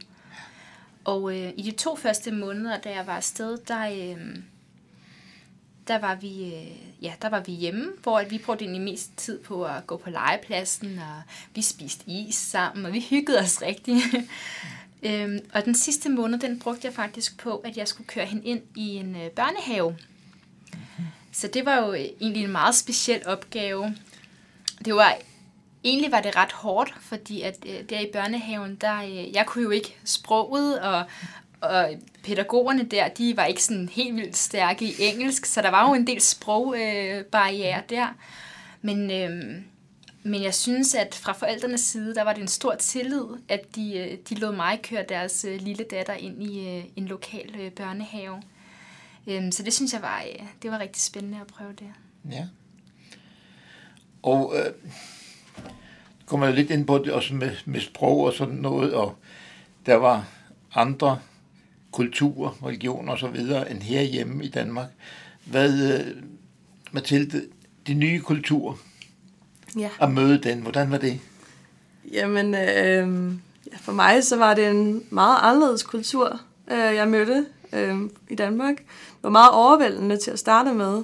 Og 1.04 1.36
øh, 1.36 1.52
i 1.56 1.62
de 1.62 1.70
to 1.70 1.96
første 1.96 2.32
måneder, 2.32 2.78
da 2.78 2.90
jeg 2.90 3.06
var 3.06 3.16
afsted, 3.16 3.58
der, 3.68 3.88
øh, 3.88 4.36
der 5.88 5.98
var 5.98 6.14
vi, 6.14 6.54
øh, 6.54 7.04
ja, 7.04 7.12
der 7.22 7.28
var 7.28 7.40
vi 7.40 7.52
hjemme, 7.52 7.92
hvor 8.02 8.22
vi 8.30 8.38
brugte 8.38 8.64
egentlig 8.64 8.82
mest 8.82 9.16
tid 9.16 9.38
på 9.38 9.64
at 9.64 9.86
gå 9.86 9.96
på 9.96 10.10
legepladsen, 10.10 10.98
og 10.98 11.22
vi 11.54 11.62
spiste 11.62 12.04
is 12.06 12.34
sammen, 12.34 12.86
og 12.86 12.92
vi 12.92 13.00
hyggede 13.10 13.38
os 13.38 13.62
rigtig. 13.62 13.96
øhm, 15.06 15.38
og 15.54 15.64
den 15.64 15.74
sidste 15.74 16.08
måned, 16.08 16.38
den 16.38 16.58
brugte 16.58 16.86
jeg 16.86 16.94
faktisk 16.94 17.38
på, 17.38 17.56
at 17.56 17.76
jeg 17.76 17.88
skulle 17.88 18.06
køre 18.06 18.26
hende 18.26 18.44
ind 18.44 18.62
i 18.76 18.96
en 18.96 19.16
øh, 19.16 19.30
børnehave. 19.30 19.96
Så 21.32 21.48
det 21.48 21.64
var 21.64 21.86
jo 21.86 21.94
egentlig 21.94 22.44
en 22.44 22.52
meget 22.52 22.74
speciel 22.74 23.26
opgave. 23.26 23.96
Det 24.84 24.94
var 24.94 25.16
egentlig 25.84 26.12
var 26.12 26.20
det 26.20 26.36
ret 26.36 26.52
hårdt, 26.52 26.94
fordi 27.00 27.42
at 27.42 27.56
øh, 27.66 27.88
der 27.90 28.00
i 28.00 28.10
børnehaven, 28.12 28.74
der, 28.74 29.02
øh, 29.02 29.34
jeg 29.34 29.46
kunne 29.46 29.64
jo 29.64 29.70
ikke 29.70 29.96
sproget, 30.04 30.80
og, 30.80 31.04
og 31.60 31.90
pædagogerne 32.26 32.82
der, 32.82 33.08
de 33.08 33.36
var 33.36 33.44
ikke 33.44 33.64
sådan 33.64 33.88
helt 33.88 34.16
vildt 34.16 34.36
stærke 34.36 34.84
i 34.84 34.94
engelsk, 34.98 35.46
så 35.46 35.62
der 35.62 35.70
var 35.70 35.88
jo 35.88 35.94
en 35.94 36.06
del 36.06 36.20
sprogbarriere 36.20 37.78
øh, 37.78 37.88
der. 37.88 38.06
Men, 38.82 39.10
øh, 39.10 39.62
men 40.22 40.42
jeg 40.42 40.54
synes, 40.54 40.94
at 40.94 41.14
fra 41.14 41.32
forældrenes 41.32 41.80
side, 41.80 42.14
der 42.14 42.22
var 42.22 42.32
det 42.32 42.42
en 42.42 42.48
stor 42.48 42.74
tillid, 42.74 43.24
at 43.48 43.76
de, 43.76 43.98
øh, 43.98 44.18
de 44.28 44.34
lod 44.34 44.56
mig 44.56 44.80
køre 44.82 45.04
deres 45.08 45.44
øh, 45.44 45.60
lille 45.60 45.84
datter 45.90 46.14
ind 46.14 46.42
i 46.42 46.68
øh, 46.68 46.84
en 46.96 47.06
lokal 47.06 47.54
øh, 47.60 47.70
børnehave. 47.70 48.42
Øh, 49.26 49.52
så 49.52 49.62
det 49.62 49.72
synes 49.72 49.92
jeg 49.92 50.02
var, 50.02 50.22
øh, 50.22 50.46
det 50.62 50.70
var 50.70 50.78
rigtig 50.78 51.02
spændende 51.02 51.38
at 51.40 51.46
prøve 51.46 51.72
det. 51.72 51.92
Ja. 52.30 52.46
Og 54.22 54.54
øh, 54.56 54.72
kommer 56.26 56.50
lidt 56.50 56.70
ind 56.70 56.86
på 56.86 56.98
det 56.98 57.12
også 57.12 57.34
med, 57.34 57.50
med 57.64 57.80
sprog 57.80 58.24
og 58.24 58.32
sådan 58.32 58.54
noget, 58.54 58.94
og 58.94 59.16
der 59.86 59.94
var 59.94 60.28
andre 60.74 61.18
kulturer, 61.96 62.66
religioner 62.66 63.12
og 63.12 63.18
så 63.18 63.28
videre 63.28 63.70
end 63.70 63.82
herhjemme 63.82 64.44
i 64.44 64.48
Danmark. 64.48 64.88
Hvad, 65.44 65.98
øh, 65.98 66.06
Mathilde, 66.92 67.42
de 67.86 67.94
nye 67.94 68.20
kulturer, 68.20 68.74
Ja. 69.78 69.88
at 70.00 70.10
møde 70.10 70.38
den, 70.38 70.58
hvordan 70.60 70.90
var 70.90 70.98
det? 70.98 71.20
Jamen, 72.12 72.54
øh, 72.54 73.32
for 73.80 73.92
mig 73.92 74.24
så 74.24 74.36
var 74.36 74.54
det 74.54 74.68
en 74.70 75.02
meget 75.10 75.38
anderledes 75.42 75.82
kultur, 75.82 76.40
øh, 76.70 76.78
jeg 76.94 77.08
mødte 77.08 77.46
øh, 77.72 77.96
i 78.30 78.34
Danmark. 78.34 78.76
Det 78.76 79.22
var 79.22 79.30
meget 79.30 79.50
overvældende 79.52 80.16
til 80.16 80.30
at 80.30 80.38
starte 80.38 80.72
med, 80.72 81.02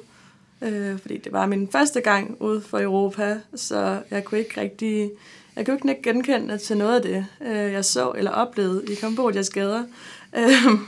øh, 0.63 0.99
fordi 0.99 1.19
det 1.19 1.33
var 1.33 1.47
min 1.47 1.69
første 1.73 2.01
gang 2.01 2.37
ude 2.41 2.61
for 2.61 2.81
Europa, 2.81 3.41
så 3.55 4.03
jeg 4.11 4.25
kunne 4.25 4.41
ikke 4.41 4.61
rigtig, 4.61 5.11
jeg 5.57 5.67
kunne 5.67 5.93
ikke 5.93 6.03
genkende 6.13 6.59
til 6.59 6.77
noget 6.77 6.97
af 6.97 7.03
det, 7.03 7.27
øh, 7.47 7.73
jeg 7.73 7.85
så 7.85 8.11
eller 8.17 8.31
oplevede 8.31 8.85
i 8.93 8.95
Kambodjas 8.95 9.51
gader. 9.51 9.85
Øhm, 10.37 10.87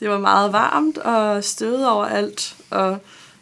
det 0.00 0.08
var 0.08 0.18
meget 0.18 0.52
varmt 0.52 0.98
og 0.98 1.44
støvet 1.44 1.88
overalt, 1.88 2.56
og 2.70 2.98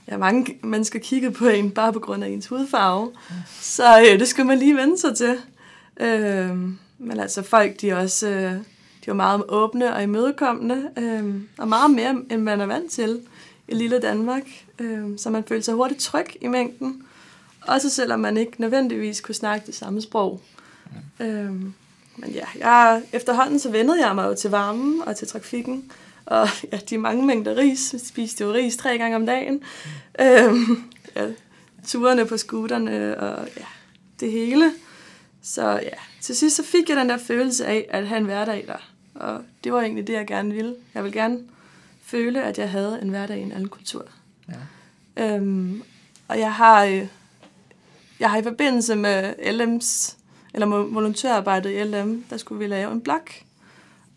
ja, 0.08 0.16
mange 0.16 0.58
mennesker 0.62 0.98
kiggede 0.98 1.32
på 1.32 1.46
en 1.46 1.70
bare 1.70 1.92
på 1.92 1.98
grund 1.98 2.24
af 2.24 2.28
ens 2.28 2.46
hudfarve. 2.46 3.12
Så 3.60 4.00
øh, 4.00 4.18
det 4.18 4.28
skulle 4.28 4.46
man 4.46 4.58
lige 4.58 4.76
vende 4.76 4.98
sig 4.98 5.16
til. 5.16 5.38
Øh, 6.00 6.56
men 6.98 7.20
altså 7.20 7.42
folk, 7.42 7.80
de 7.80 7.90
er 7.90 7.96
også 7.96 8.28
øh, 8.28 8.52
de 9.06 9.10
var 9.10 9.16
meget 9.16 9.42
åbne 9.48 9.94
og 9.94 10.02
imødekommende, 10.02 10.90
øh, 10.98 11.34
og 11.58 11.68
meget 11.68 11.90
mere, 11.90 12.10
end 12.30 12.42
man 12.42 12.60
er 12.60 12.66
vant 12.66 12.92
til 12.92 13.20
i 13.68 13.74
lille 13.74 13.98
Danmark. 13.98 14.42
Øh, 14.78 15.18
så 15.18 15.30
man 15.30 15.44
følte 15.44 15.64
sig 15.64 15.74
hurtigt 15.74 16.00
tryg 16.00 16.26
i 16.40 16.46
mængden. 16.46 17.02
Også 17.66 17.90
selvom 17.90 18.20
man 18.20 18.36
ikke 18.36 18.60
nødvendigvis 18.60 19.20
kunne 19.20 19.34
snakke 19.34 19.66
det 19.66 19.74
samme 19.74 20.02
sprog. 20.02 20.40
Øh, 21.20 21.52
men 22.16 22.30
ja, 22.30 22.44
jeg, 22.58 23.02
efterhånden 23.12 23.58
så 23.58 23.70
vendede 23.70 24.06
jeg 24.06 24.14
mig 24.14 24.26
jo 24.26 24.34
til 24.34 24.50
varmen 24.50 25.02
og 25.06 25.16
til 25.16 25.28
trafikken. 25.28 25.92
Og 26.26 26.48
ja, 26.72 26.78
de 26.90 26.98
mange 26.98 27.26
mængder 27.26 27.56
ris. 27.56 27.92
Vi 27.92 27.98
spiste 27.98 28.44
jo 28.44 28.52
ris 28.52 28.76
tre 28.76 28.98
gange 28.98 29.16
om 29.16 29.26
dagen. 29.26 29.62
Øhm, 30.20 30.82
ja, 31.16 31.26
turene 31.86 32.26
på 32.26 32.36
scooterne 32.36 33.18
og 33.18 33.48
ja, 33.56 33.64
det 34.20 34.32
hele. 34.32 34.72
Så 35.42 35.70
ja, 35.70 35.96
til 36.20 36.36
sidst 36.36 36.56
så 36.56 36.62
fik 36.62 36.88
jeg 36.88 36.96
den 36.96 37.08
der 37.08 37.16
følelse 37.16 37.66
af 37.66 37.86
at 37.90 38.06
have 38.06 38.18
en 38.18 38.24
hverdag 38.24 38.64
der. 38.66 38.90
Og 39.14 39.42
det 39.64 39.72
var 39.72 39.80
egentlig 39.80 40.06
det, 40.06 40.12
jeg 40.12 40.26
gerne 40.26 40.54
ville. 40.54 40.74
Jeg 40.94 41.04
vil 41.04 41.12
gerne 41.12 41.38
føle, 42.02 42.42
at 42.42 42.58
jeg 42.58 42.70
havde 42.70 42.98
en 43.02 43.08
hverdag 43.08 43.38
i 43.38 43.42
en 43.42 43.52
anden 43.52 43.68
kultur. 43.68 44.04
Ja. 44.48 45.34
Øhm, 45.34 45.82
og 46.28 46.38
jeg 46.38 46.54
har, 46.54 46.84
øh, 46.84 47.06
jeg 48.20 48.30
har 48.30 48.38
i 48.38 48.42
forbindelse 48.42 48.96
med 48.96 49.34
LM's, 49.38 50.16
eller 50.56 50.66
volontørarbejdet 50.66 51.70
i 51.70 51.84
LM, 51.84 52.24
der 52.30 52.36
skulle 52.36 52.58
vi 52.58 52.66
lave 52.66 52.92
en 52.92 53.00
blog. 53.00 53.20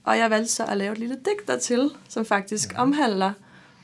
Og 0.03 0.17
jeg 0.17 0.29
valgte 0.29 0.51
så 0.51 0.65
at 0.65 0.77
lave 0.77 0.91
et 0.91 0.97
lille 0.97 1.15
digt 1.15 1.47
dertil, 1.47 1.89
som 2.09 2.25
faktisk 2.25 2.73
ja. 2.73 2.81
omhandler, 2.81 3.31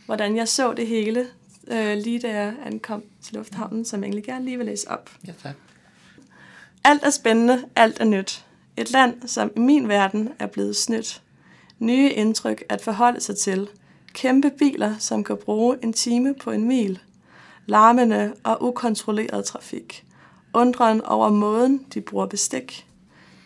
hvordan 0.06 0.36
jeg 0.36 0.48
så 0.48 0.74
det 0.74 0.88
hele, 0.88 1.28
øh, 1.68 1.98
lige 1.98 2.20
da 2.20 2.28
jeg 2.28 2.54
ankom 2.66 3.04
til 3.22 3.36
lufthavnen, 3.36 3.86
som 3.86 4.00
jeg 4.00 4.06
egentlig 4.06 4.24
gerne 4.24 4.46
lige 4.46 4.58
vil 4.58 4.66
læse 4.66 4.92
op. 4.92 5.10
Ja, 5.28 5.34
tak. 5.44 5.56
Alt 6.84 7.04
er 7.04 7.10
spændende, 7.10 7.66
alt 7.76 8.00
er 8.00 8.06
nyt. 8.06 8.46
Et 8.78 8.92
land, 8.92 9.28
som 9.28 9.52
i 9.56 9.60
min 9.60 9.88
verden 9.88 10.30
er 10.40 10.48
blevet 10.48 10.76
snydt. 10.76 11.22
Nye 11.80 12.10
indtryk 12.10 12.64
at 12.70 12.82
forholde 12.82 13.22
sig 13.22 13.38
til. 13.38 13.68
Kæmpe 14.14 14.52
biler, 14.60 14.96
som 15.00 15.24
kan 15.24 15.38
bruge 15.38 15.78
en 15.84 15.94
time 15.94 16.34
på 16.34 16.52
en 16.52 16.68
mil. 16.68 17.00
Larmende 17.66 18.34
og 18.44 18.64
ukontrolleret 18.64 19.46
trafik. 19.46 20.06
Undren 20.56 21.02
over 21.02 21.30
måden, 21.30 21.86
de 21.94 22.02
bruger 22.02 22.26
bestik. 22.26 22.88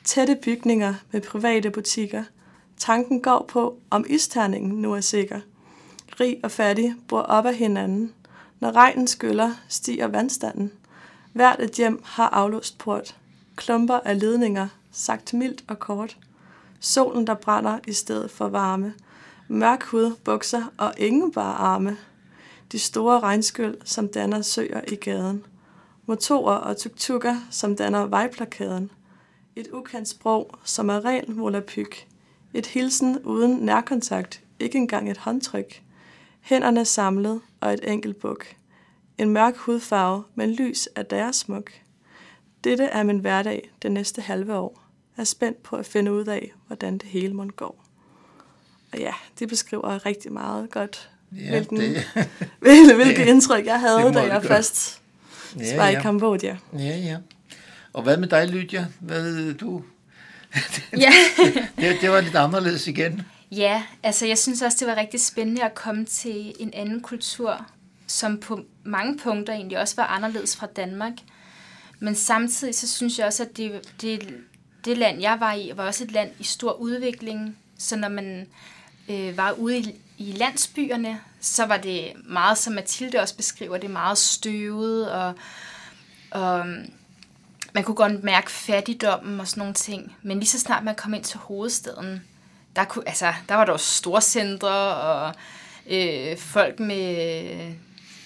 Tætte 0.03 0.37
bygninger 0.43 0.93
med 1.11 1.21
private 1.21 1.71
butikker. 1.71 2.23
Tanken 2.77 3.21
går 3.21 3.45
på, 3.47 3.79
om 3.89 4.05
isterningen 4.09 4.81
nu 4.81 4.93
er 4.93 5.01
sikker. 5.01 5.39
Rig 6.19 6.39
og 6.43 6.51
fattig 6.51 6.95
bor 7.07 7.21
op 7.21 7.45
af 7.45 7.55
hinanden. 7.55 8.13
Når 8.59 8.71
regnen 8.71 9.07
skyller, 9.07 9.51
stiger 9.69 10.07
vandstanden. 10.07 10.71
Hvert 11.33 11.59
et 11.59 11.71
hjem 11.71 12.01
har 12.05 12.27
aflåst 12.29 12.77
port. 12.77 13.15
Klumper 13.55 13.99
af 14.05 14.19
ledninger, 14.19 14.67
sagt 14.91 15.33
mildt 15.33 15.63
og 15.67 15.79
kort. 15.79 16.17
Solen, 16.79 17.27
der 17.27 17.33
brænder 17.33 17.79
i 17.87 17.93
stedet 17.93 18.31
for 18.31 18.47
varme. 18.47 18.93
Mørk 19.47 19.83
hud, 19.83 20.15
bukser 20.23 20.63
og 20.77 20.93
ingen 20.97 21.31
bare 21.31 21.55
arme. 21.55 21.97
De 22.71 22.79
store 22.79 23.19
regnskyld, 23.19 23.77
som 23.85 24.07
danner 24.07 24.41
søer 24.41 24.81
i 24.87 24.95
gaden. 24.95 25.43
Motorer 26.09 26.55
og 26.55 26.77
tuk-tukker, 26.77 27.35
som 27.51 27.75
danner 27.75 28.05
vejplakaden. 28.05 28.91
Et 29.55 29.67
ukendt 29.73 30.09
sprog, 30.09 30.59
som 30.63 30.89
er 30.89 31.05
ren 31.05 31.23
volapyk. 31.27 32.07
Et 32.53 32.65
hilsen 32.65 33.19
uden 33.23 33.57
nærkontakt, 33.57 34.41
ikke 34.59 34.77
engang 34.77 35.11
et 35.11 35.17
håndtryk. 35.17 35.81
Hænderne 36.41 36.85
samlet 36.85 37.41
og 37.61 37.73
et 37.73 37.91
enkelt 37.91 38.19
buk. 38.19 38.45
En 39.17 39.29
mørk 39.29 39.57
hudfarve, 39.57 40.23
men 40.35 40.51
lys 40.51 40.89
er 40.95 41.03
deres 41.03 41.35
smuk. 41.35 41.71
Dette 42.63 42.83
er 42.83 43.03
min 43.03 43.19
hverdag 43.19 43.71
det 43.81 43.91
næste 43.91 44.21
halve 44.21 44.55
år. 44.55 44.81
Jeg 45.17 45.21
er 45.21 45.25
spændt 45.25 45.63
på 45.63 45.75
at 45.75 45.85
finde 45.85 46.13
ud 46.13 46.25
af, 46.25 46.51
hvordan 46.67 46.93
det 46.93 47.09
hele 47.09 47.33
må 47.33 47.45
gå. 47.55 47.75
Og 48.93 48.99
ja, 48.99 49.13
det 49.39 49.49
beskriver 49.49 50.05
rigtig 50.05 50.31
meget 50.31 50.69
godt, 50.71 51.09
Ja, 51.31 51.49
hvilken, 51.49 51.77
det, 51.77 51.97
hvilket, 52.59 52.95
hvilket 52.95 53.25
indtryk 53.33 53.65
jeg 53.65 53.73
det 53.73 53.81
havde, 53.81 54.13
da 54.13 54.21
det 54.21 54.27
jeg 54.27 54.43
først 54.43 54.99
ja, 55.59 55.75
var 55.75 55.89
i 55.89 55.93
ja. 55.93 56.01
Kambodja. 56.01 56.57
ja, 56.73 56.97
ja. 56.97 57.17
Og 57.93 58.03
hvad 58.03 58.17
med 58.17 58.27
dig, 58.27 58.47
Lydia? 58.47 58.87
Hvad 58.99 59.53
du? 59.53 59.83
Ja. 60.97 61.11
Det, 61.81 61.97
det 62.01 62.09
var 62.09 62.21
lidt 62.21 62.35
anderledes 62.35 62.87
igen. 62.87 63.21
Ja, 63.51 63.83
altså 64.03 64.25
jeg 64.25 64.37
synes 64.37 64.61
også, 64.61 64.77
det 64.79 64.87
var 64.87 64.95
rigtig 64.95 65.19
spændende 65.19 65.63
at 65.63 65.75
komme 65.75 66.05
til 66.05 66.53
en 66.59 66.73
anden 66.73 67.01
kultur, 67.01 67.65
som 68.07 68.37
på 68.39 68.59
mange 68.83 69.17
punkter 69.17 69.53
egentlig 69.53 69.79
også 69.79 69.95
var 69.95 70.03
anderledes 70.05 70.55
fra 70.55 70.67
Danmark. 70.75 71.13
Men 71.99 72.15
samtidig 72.15 72.75
så 72.75 72.87
synes 72.87 73.19
jeg 73.19 73.27
også, 73.27 73.43
at 73.43 73.57
det, 73.57 73.81
det, 74.01 74.33
det 74.85 74.97
land, 74.97 75.21
jeg 75.21 75.37
var 75.39 75.53
i, 75.53 75.71
var 75.75 75.83
også 75.83 76.03
et 76.03 76.11
land 76.11 76.29
i 76.39 76.43
stor 76.43 76.73
udvikling. 76.73 77.57
Så 77.77 77.95
når 77.95 78.09
man 78.09 78.47
øh, 79.09 79.37
var 79.37 79.51
ude 79.51 79.77
i, 79.77 79.95
i 80.17 80.31
landsbyerne, 80.31 81.19
så 81.39 81.65
var 81.65 81.77
det 81.77 82.11
meget, 82.25 82.57
som 82.57 82.73
Mathilde 82.73 83.19
også 83.19 83.35
beskriver, 83.35 83.77
det 83.77 83.89
meget 83.89 84.17
støvet, 84.17 85.11
og, 85.11 85.33
og 86.31 86.59
øhm, 86.59 86.91
man 87.73 87.83
kunne 87.83 87.95
godt 87.95 88.23
mærke 88.23 88.51
fattigdommen 88.51 89.39
og 89.39 89.47
sådan 89.47 89.61
nogle 89.61 89.73
ting. 89.73 90.15
Men 90.21 90.39
lige 90.39 90.49
så 90.49 90.59
snart 90.59 90.83
man 90.83 90.95
kom 90.95 91.13
ind 91.13 91.23
til 91.23 91.39
hovedstaden, 91.39 92.23
der, 92.75 92.83
kunne, 92.83 93.07
altså, 93.07 93.33
der 93.49 93.55
var 93.55 93.65
der 93.65 93.71
jo 93.71 93.77
storcentre 93.77 94.95
og 94.95 95.33
øh, 95.89 96.37
folk 96.37 96.79
med 96.79 97.73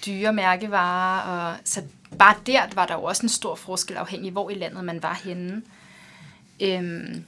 dyre 0.06 0.32
mærkevarer. 0.32 1.20
Og, 1.20 1.56
så 1.64 1.82
bare 2.18 2.34
der 2.46 2.62
var 2.74 2.86
der 2.86 2.94
jo 2.94 3.02
også 3.02 3.22
en 3.22 3.28
stor 3.28 3.54
forskel 3.54 3.96
afhængig, 3.96 4.32
hvor 4.32 4.50
i 4.50 4.54
landet 4.54 4.84
man 4.84 5.02
var 5.02 5.20
henne. 5.24 5.62
Øhm, 6.60 7.24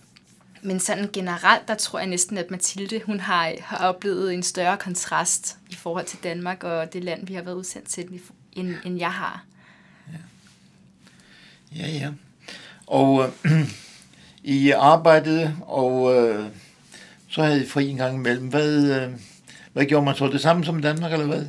men 0.66 0.80
sådan 0.80 1.10
generelt, 1.12 1.68
der 1.68 1.74
tror 1.74 1.98
jeg 1.98 2.08
næsten, 2.08 2.38
at 2.38 2.50
Mathilde 2.50 3.00
hun 3.06 3.20
har, 3.20 3.52
har 3.60 3.76
oplevet 3.76 4.34
en 4.34 4.42
større 4.42 4.76
kontrast 4.76 5.58
i 5.70 5.74
forhold 5.74 6.06
til 6.06 6.18
Danmark 6.22 6.64
og 6.64 6.92
det 6.92 7.04
land, 7.04 7.26
vi 7.26 7.34
har 7.34 7.42
været 7.42 7.54
udsendt 7.54 7.88
til, 7.88 8.20
end, 8.52 8.74
end 8.84 8.98
jeg 8.98 9.12
har. 9.12 9.44
Ja, 11.76 11.88
ja. 11.88 11.88
ja. 11.88 12.10
Og 12.86 13.32
øh, 13.44 13.70
I 14.58 14.70
arbejdede, 14.70 15.56
og 15.62 16.14
øh, 16.14 16.46
så 17.28 17.42
havde 17.42 17.64
I 17.64 17.66
fri 17.66 17.88
en 17.88 17.96
gang 17.96 18.16
imellem. 18.16 18.48
Hvad, 18.48 19.02
øh, 19.02 19.12
hvad 19.72 19.84
gjorde 19.84 20.04
man 20.04 20.14
så? 20.14 20.26
Det 20.28 20.40
samme 20.40 20.64
som 20.64 20.78
i 20.78 20.82
Danmark, 20.82 21.12
eller 21.12 21.26
hvad? 21.26 21.46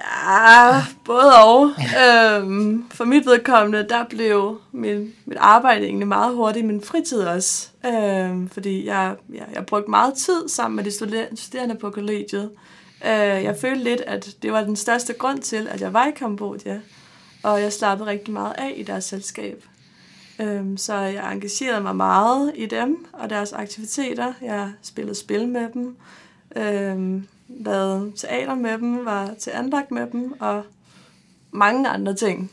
Ja, 0.00 0.84
både 1.04 1.32
og. 1.44 1.70
øhm, 2.00 2.90
for 2.90 3.04
mit 3.04 3.26
vedkommende, 3.26 3.86
der 3.88 4.04
blev 4.04 4.60
min, 4.72 5.14
mit 5.24 5.38
arbejde 5.40 5.84
egentlig 5.84 6.08
meget 6.08 6.34
hurtigt, 6.34 6.66
men 6.66 6.82
fritid 6.82 7.22
også. 7.22 7.68
Øhm, 7.86 8.48
fordi 8.48 8.86
jeg, 8.86 9.16
jeg, 9.34 9.46
jeg 9.54 9.66
brugte 9.66 9.90
meget 9.90 10.14
tid 10.14 10.48
sammen 10.48 10.76
med 10.76 10.84
de 10.84 11.36
studerende 11.36 11.74
på 11.74 11.90
kollegiet. 11.90 12.50
Øh, 13.04 13.44
jeg 13.44 13.56
følte 13.60 13.84
lidt, 13.84 14.00
at 14.00 14.28
det 14.42 14.52
var 14.52 14.64
den 14.64 14.76
største 14.76 15.12
grund 15.12 15.38
til, 15.38 15.68
at 15.70 15.80
jeg 15.80 15.92
var 15.92 16.06
i 16.06 16.10
Kambodja, 16.10 16.80
og 17.42 17.62
jeg 17.62 17.72
slappede 17.72 18.10
rigtig 18.10 18.32
meget 18.34 18.54
af 18.58 18.72
i 18.76 18.82
deres 18.82 19.04
selskab. 19.04 19.64
Øhm, 20.40 20.76
så 20.76 20.94
jeg 20.94 21.32
engagerede 21.32 21.80
mig 21.80 21.96
meget 21.96 22.52
i 22.54 22.66
dem 22.66 23.06
og 23.12 23.30
deres 23.30 23.52
aktiviteter. 23.52 24.32
Jeg 24.42 24.72
spillede 24.82 25.14
spil 25.14 25.48
med 25.48 25.68
dem, 25.74 25.96
øhm, 26.56 27.26
lavede 27.58 28.12
teater 28.16 28.54
med 28.54 28.78
dem, 28.78 29.04
var 29.04 29.34
til 29.38 29.50
andagt 29.50 29.90
med 29.90 30.06
dem 30.06 30.40
og 30.40 30.64
mange 31.50 31.88
andre 31.88 32.14
ting. 32.14 32.50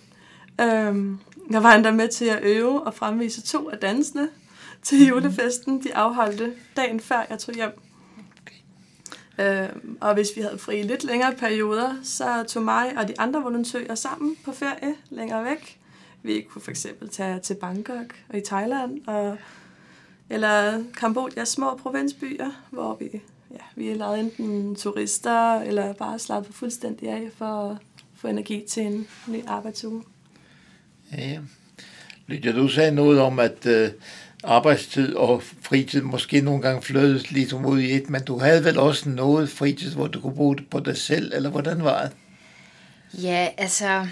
Øhm, 0.61 1.19
jeg 1.49 1.63
var 1.63 1.75
endda 1.75 1.91
med 1.91 2.07
til 2.07 2.25
at 2.25 2.43
øve 2.43 2.83
og 2.83 2.93
fremvise 2.93 3.41
to 3.41 3.69
af 3.69 3.77
dansene 3.77 4.29
til 4.83 5.07
julefesten. 5.07 5.83
De 5.83 5.95
afholdte 5.95 6.53
dagen 6.75 6.99
før 6.99 7.25
jeg 7.29 7.39
tog 7.39 7.55
hjem. 7.55 7.71
Øh, 9.39 9.69
og 10.01 10.13
hvis 10.13 10.27
vi 10.35 10.41
havde 10.41 10.57
fri 10.57 10.81
lidt 10.81 11.03
længere 11.03 11.33
perioder, 11.33 11.95
så 12.03 12.43
tog 12.47 12.63
mig 12.63 12.97
og 12.97 13.07
de 13.07 13.19
andre 13.19 13.43
volontører 13.43 13.95
sammen 13.95 14.35
på 14.45 14.51
ferie 14.51 14.95
længere 15.09 15.45
væk. 15.45 15.79
Vi 16.23 16.45
kunne 16.49 16.61
for 16.61 16.71
eksempel 16.71 17.09
tage 17.09 17.39
til 17.39 17.53
Bangkok 17.53 18.15
og 18.29 18.37
i 18.37 18.41
Thailand, 18.41 19.07
og, 19.07 19.37
eller 20.29 20.83
Kambodjas 20.97 21.49
små 21.49 21.75
provinsbyer, 21.75 22.51
hvor 22.69 22.95
vi, 22.95 23.21
ja, 23.51 23.57
vi 23.75 23.93
lavede 23.93 24.19
enten 24.19 24.75
turister, 24.75 25.61
eller 25.61 25.93
bare 25.93 26.19
slappede 26.19 26.53
fuldstændig 26.53 27.09
af 27.09 27.29
for 27.37 27.71
at 27.71 27.77
få 28.15 28.27
energi 28.27 28.63
til 28.69 28.83
en 28.83 29.07
ny 29.27 29.45
arbejdsuge. 29.47 30.03
Ja, 31.11 31.29
ja. 31.29 31.39
Lydia, 32.27 32.51
du 32.51 32.67
sagde 32.67 32.91
noget 32.91 33.19
om, 33.19 33.39
at 33.39 33.65
øh, 33.65 33.89
arbejdstid 34.43 35.15
og 35.15 35.43
fritid 35.61 36.01
måske 36.01 36.41
nogle 36.41 36.61
gange 36.61 36.81
flødes 36.81 37.31
ligesom 37.31 37.65
ud 37.65 37.79
i 37.79 37.91
et, 37.91 38.09
men 38.09 38.23
du 38.23 38.39
havde 38.39 38.63
vel 38.63 38.77
også 38.79 39.09
noget 39.09 39.49
fritid, 39.49 39.93
hvor 39.93 40.07
du 40.07 40.21
kunne 40.21 40.35
bruge 40.35 40.55
det 40.55 40.69
på 40.69 40.79
dig 40.79 40.97
selv, 40.97 41.31
eller 41.35 41.49
hvordan 41.49 41.83
var 41.83 42.01
det? 42.01 42.11
Ja, 43.23 43.49
altså, 43.57 44.07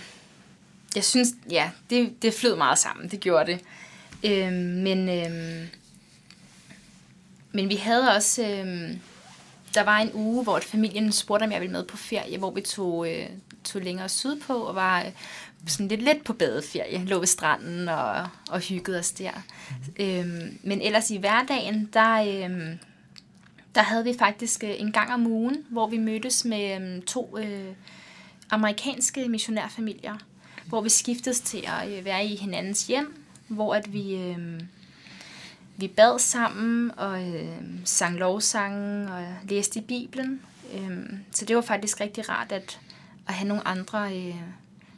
jeg 0.96 1.04
synes, 1.04 1.30
ja, 1.52 1.70
det, 1.90 2.22
det 2.22 2.34
flød 2.34 2.56
meget 2.56 2.78
sammen, 2.78 3.10
det 3.12 3.20
gjorde 3.20 3.52
det. 3.52 3.60
Øhm, 4.24 4.54
men, 4.54 5.10
øhm, 5.10 5.68
men 7.52 7.70
vi 7.70 7.76
havde 7.76 8.12
også, 8.16 8.48
øhm, 8.48 9.00
der 9.76 9.84
var 9.84 9.98
en 9.98 10.12
uge, 10.14 10.44
hvor 10.44 10.60
familien 10.60 11.12
spurgte, 11.12 11.44
om 11.44 11.52
jeg 11.52 11.62
ville 11.62 11.72
med 11.72 11.86
på 11.86 11.98
ferie, 11.98 12.38
hvor 12.38 12.52
vi 12.52 12.62
tog, 12.62 13.12
øh, 13.12 13.30
tog 13.64 13.82
længere 13.82 14.10
sydpå 14.10 14.54
og 14.54 14.76
var 14.76 15.02
øh, 15.02 15.12
sådan 15.68 15.88
lidt 15.88 16.02
let 16.02 16.22
på 16.26 16.34
badeferie, 16.34 17.06
lå 17.06 17.20
ved 17.20 17.28
stranden 17.28 17.90
og, 17.90 18.28
og 18.50 18.60
hyggede 18.60 19.00
os 19.00 19.12
der. 19.12 19.32
Øhm, 20.00 20.60
men 20.64 20.82
ellers 20.82 21.12
i 21.12 21.18
hverdagen, 21.18 21.90
der, 21.94 22.44
øhm, 22.46 22.80
der 23.76 23.82
havde 23.82 24.04
vi 24.04 24.16
faktisk 24.20 24.64
øh, 24.64 24.74
en 24.78 24.92
gang 24.92 25.14
om 25.14 25.28
ugen, 25.28 25.66
hvor 25.70 25.88
vi 25.88 25.98
mødtes 25.98 26.46
med 26.46 26.76
øhm, 26.76 27.02
to 27.02 27.38
øh, 27.38 27.74
amerikanske 28.50 29.30
missionærfamilier, 29.30 30.18
hvor 30.66 30.82
vi 30.82 30.90
skiftedes 30.90 31.40
til 31.40 31.66
at 31.68 31.98
øh, 31.98 32.06
være 32.06 32.26
i 32.26 32.36
hinandens 32.36 32.88
hjem, 32.88 33.24
hvor 33.48 33.76
at 33.76 33.94
vi, 33.94 34.16
øh, 34.16 34.60
vi 35.78 35.88
bad 35.88 36.20
sammen 36.20 36.92
og 36.98 37.28
øh, 37.28 37.60
sang 37.86 38.18
lovsange 38.18 39.12
og 39.14 39.24
læste 39.50 39.80
i 39.80 39.84
Bibelen. 39.84 40.42
Øh, 40.74 41.04
så 41.32 41.46
det 41.46 41.56
var 41.56 41.62
faktisk 41.62 42.02
rigtig 42.02 42.30
rart 42.30 42.52
at, 42.52 42.80
at 43.28 43.34
have 43.34 43.48
nogle 43.48 43.68
andre 43.68 44.18
øh, 44.18 44.36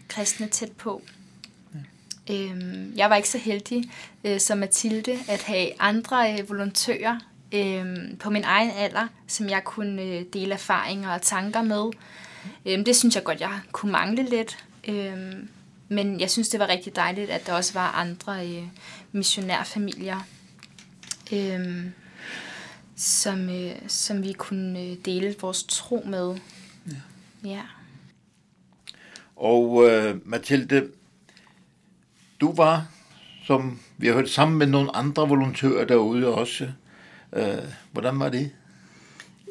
kristne 0.07 0.47
tæt 0.47 0.71
på. 0.71 1.01
Ja. 2.29 2.33
Øh, 2.33 2.97
jeg 2.97 3.09
var 3.09 3.15
ikke 3.15 3.29
så 3.29 3.37
heldig 3.37 3.91
øh, 4.23 4.39
som 4.39 4.57
Mathilde 4.57 5.19
at 5.27 5.43
have 5.43 5.69
andre 5.79 6.33
øh, 6.33 6.49
volontører 6.49 7.19
øh, 7.51 8.17
på 8.19 8.29
min 8.29 8.43
egen 8.43 8.71
alder, 8.71 9.07
som 9.27 9.49
jeg 9.49 9.63
kunne 9.63 10.01
øh, 10.01 10.25
dele 10.33 10.53
erfaringer 10.53 11.13
og 11.13 11.21
tanker 11.21 11.61
med. 11.61 11.85
Øh, 12.65 12.85
det 12.85 12.95
synes 12.95 13.15
jeg 13.15 13.23
godt, 13.23 13.41
jeg 13.41 13.59
kunne 13.71 13.91
mangle 13.91 14.23
lidt. 14.23 14.65
Øh, 14.87 15.33
men 15.89 16.19
jeg 16.19 16.31
synes, 16.31 16.49
det 16.49 16.59
var 16.59 16.67
rigtig 16.67 16.95
dejligt, 16.95 17.29
at 17.29 17.47
der 17.47 17.53
også 17.53 17.73
var 17.73 17.91
andre 17.91 18.47
øh, 18.47 18.63
missionærfamilier, 19.11 20.19
øh, 21.33 21.85
som, 22.95 23.49
øh, 23.49 23.75
som 23.87 24.23
vi 24.23 24.33
kunne 24.33 24.81
øh, 24.81 24.95
dele 25.05 25.35
vores 25.41 25.63
tro 25.63 26.03
med. 26.05 26.35
Ja. 26.87 27.49
ja. 27.49 27.61
Og 29.35 29.89
øh, 29.89 30.15
Mathilde, 30.25 30.87
du 32.41 32.53
var, 32.55 32.87
som 33.45 33.79
vi 33.97 34.07
har 34.07 34.13
hørt, 34.13 34.29
sammen 34.29 34.57
med 34.57 34.67
nogle 34.67 34.95
andre 34.95 35.29
volontører 35.29 35.85
derude 35.85 36.27
også. 36.27 36.71
Øh, 37.33 37.57
hvordan 37.91 38.19
var 38.19 38.29
det? 38.29 38.51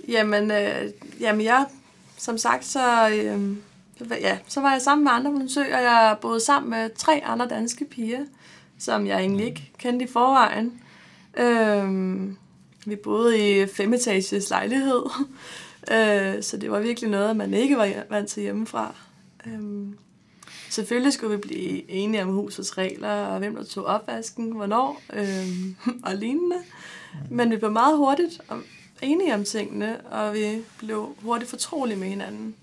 Jamen, 0.09 0.51
øh, 0.51 0.91
jamen 1.21 1.45
jeg, 1.45 1.67
som 2.17 2.39
sagt, 2.39 2.65
så, 2.65 3.09
øh, 3.09 3.57
ja, 4.21 4.39
så 4.49 4.61
var 4.61 4.73
jeg 4.73 4.83
sammen 4.83 5.05
med 5.05 5.13
andre 5.13 5.31
volontører. 5.31 5.81
Jeg 5.81 6.17
boede 6.21 6.41
sammen 6.41 6.71
med 6.71 6.91
tre 6.95 7.23
andre 7.25 7.49
danske 7.49 7.85
piger, 7.85 8.25
som 8.79 9.07
jeg 9.07 9.21
egentlig 9.21 9.47
ikke 9.47 9.71
kendte 9.79 10.05
i 10.05 10.09
forvejen. 10.09 10.81
Øhm, 11.37 12.37
vi 12.87 12.97
boede 12.97 13.63
i 13.63 13.67
femetages 13.67 14.51
lejlighed, 14.51 15.03
øh, 15.93 16.43
så 16.43 16.57
det 16.61 16.71
var 16.71 16.81
virkelig 16.81 17.11
noget, 17.11 17.37
man 17.37 17.55
ikke 17.55 17.77
var 17.77 17.93
vant 18.11 18.29
til 18.29 18.43
hjemmefra. 18.43 18.95
Øhm, 19.47 19.99
selvfølgelig 20.71 21.13
skulle 21.13 21.37
vi 21.37 21.41
blive 21.41 21.91
enige 21.91 22.23
om 22.23 22.29
husets 22.29 22.79
regler, 22.79 23.09
og 23.09 23.39
hvem 23.39 23.57
der 23.57 23.65
tog 23.65 23.85
opvasken, 23.85 24.53
hvornår 24.53 25.03
øhm, 25.13 25.77
og 26.07 26.15
lignende. 26.15 26.57
Men 27.31 27.51
vi 27.51 27.57
blev 27.57 27.73
meget 27.73 27.97
hurtigt 27.97 28.41
enige 29.03 29.35
om 29.35 29.45
tingene, 29.45 30.01
og 30.01 30.35
vi 30.35 30.63
blev 30.79 31.17
hurtigt 31.23 31.51
fortrolige 31.51 31.99
med 31.99 32.09
hinanden. 32.09 32.55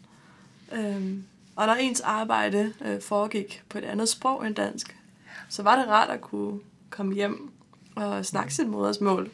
Øhm, 0.71 1.23
og 1.55 1.67
når 1.67 1.73
ens 1.73 2.01
arbejde 2.01 2.73
øh, 2.85 3.01
foregik 3.01 3.63
på 3.69 3.77
et 3.77 3.83
andet 3.83 4.09
sprog 4.09 4.47
end 4.47 4.55
dansk, 4.55 4.97
så 5.49 5.63
var 5.63 5.75
det 5.75 5.87
rart 5.87 6.09
at 6.09 6.21
kunne 6.21 6.59
komme 6.89 7.13
hjem 7.13 7.51
og 7.95 8.25
snakke 8.25 8.53
sit 8.53 8.67
modersmål 8.67 9.31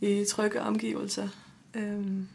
i 0.00 0.24
trygge 0.28 0.60
omgivelser. 0.60 1.28
Øhm, 1.74 2.28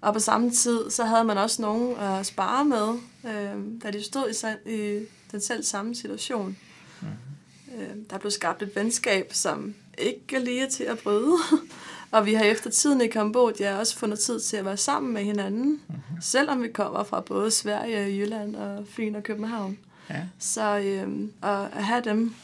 og 0.00 0.12
på 0.12 0.20
samme 0.20 0.50
tid, 0.50 0.90
så 0.90 1.04
havde 1.04 1.24
man 1.24 1.38
også 1.38 1.62
nogen 1.62 1.96
at 1.96 2.26
spare 2.26 2.64
med, 2.64 2.88
øh, 3.24 3.82
da 3.82 3.90
de 3.90 4.02
stod 4.04 4.56
i, 4.66 4.74
i 4.74 5.06
den 5.32 5.40
selv 5.40 5.62
samme 5.62 5.94
situation. 5.94 6.56
Mm-hmm. 7.00 7.80
Øh, 7.80 7.96
der 8.10 8.18
blev 8.18 8.30
skabt 8.30 8.62
et 8.62 8.76
venskab, 8.76 9.30
som 9.32 9.74
ikke 9.98 10.36
er 10.36 10.40
lige 10.40 10.68
til 10.70 10.84
at 10.84 10.98
bryde. 10.98 11.36
og 12.10 12.26
vi 12.26 12.34
har 12.34 12.44
efter 12.44 12.70
tiden 12.70 13.00
i 13.00 13.06
Kambodja 13.06 13.78
også 13.78 13.96
fundet 13.96 14.18
tid 14.18 14.40
til 14.40 14.56
at 14.56 14.64
være 14.64 14.76
sammen 14.76 15.12
med 15.12 15.22
hinanden, 15.22 15.80
mm-hmm. 15.88 16.20
selvom 16.20 16.62
vi 16.62 16.68
kommer 16.68 17.04
fra 17.04 17.20
både 17.20 17.50
Sverige, 17.50 18.16
Jylland 18.16 18.56
og 18.56 18.86
Fyn 18.88 19.14
og 19.14 19.22
København. 19.22 19.78
Ja. 20.10 20.22
Så 20.38 20.78
øh, 20.78 21.28
at 21.42 21.84
have 21.84 22.02
dem 22.04 22.34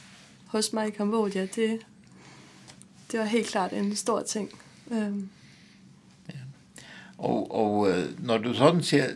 hos 0.47 0.73
mig 0.73 0.89
i 0.89 0.91
Kambodja, 0.91 1.47
det, 1.57 1.81
det 3.13 3.21
var 3.21 3.27
helt 3.27 3.47
klart 3.47 3.73
en 3.73 3.97
stor 3.97 4.23
ting. 4.23 4.51
Øh. 4.91 5.15
Ja. 6.29 6.39
Og, 7.19 7.55
og 7.55 7.91
øh, 7.91 8.25
når 8.27 8.39
du 8.39 8.55
sådan 8.55 8.83
ser 8.83 9.07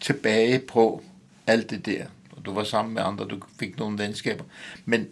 tilbage 0.00 0.58
på 0.58 1.02
alt 1.46 1.70
det 1.70 1.86
der, 1.86 2.04
og 2.32 2.44
du 2.44 2.52
var 2.52 2.64
sammen 2.64 2.94
med 2.94 3.02
andre, 3.02 3.24
du 3.24 3.40
fik 3.58 3.78
nogle 3.78 3.98
venskaber, 3.98 4.44
men 4.84 5.06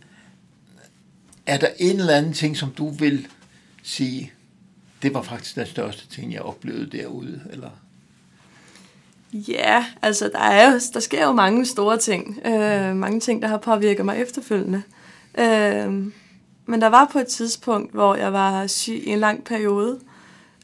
er 1.47 1.59
der 1.59 1.69
en 1.79 2.01
eller 2.01 2.15
anden 2.15 2.33
ting, 2.33 2.57
som 2.57 2.71
du 2.71 2.89
vil 2.89 3.27
sige, 3.83 4.33
det 5.03 5.15
var 5.15 5.23
faktisk 5.23 5.57
den 5.57 5.67
største 5.67 6.07
ting, 6.09 6.33
jeg 6.33 6.43
oplevede 6.43 6.91
derude, 6.99 7.43
eller? 7.51 7.71
Ja, 9.33 9.85
altså 10.03 10.31
der, 10.33 10.39
er 10.39 10.73
jo, 10.73 10.81
der 10.95 11.01
sker 11.01 11.27
jo 11.27 11.33
mange 11.33 11.67
store 11.67 11.99
ting. 11.99 12.47
Øh, 12.47 12.97
mange 12.97 13.21
ting, 13.21 13.43
der 13.43 13.49
har 13.49 13.57
påvirket 13.57 14.05
mig 14.05 14.19
efterfølgende. 14.19 14.83
Øh, 15.39 16.13
men 16.69 16.81
der 16.81 16.87
var 16.87 17.09
på 17.13 17.19
et 17.19 17.27
tidspunkt, 17.27 17.93
hvor 17.93 18.15
jeg 18.15 18.33
var 18.33 18.67
syg 18.67 19.03
i 19.05 19.11
en 19.11 19.19
lang 19.19 19.45
periode. 19.45 20.01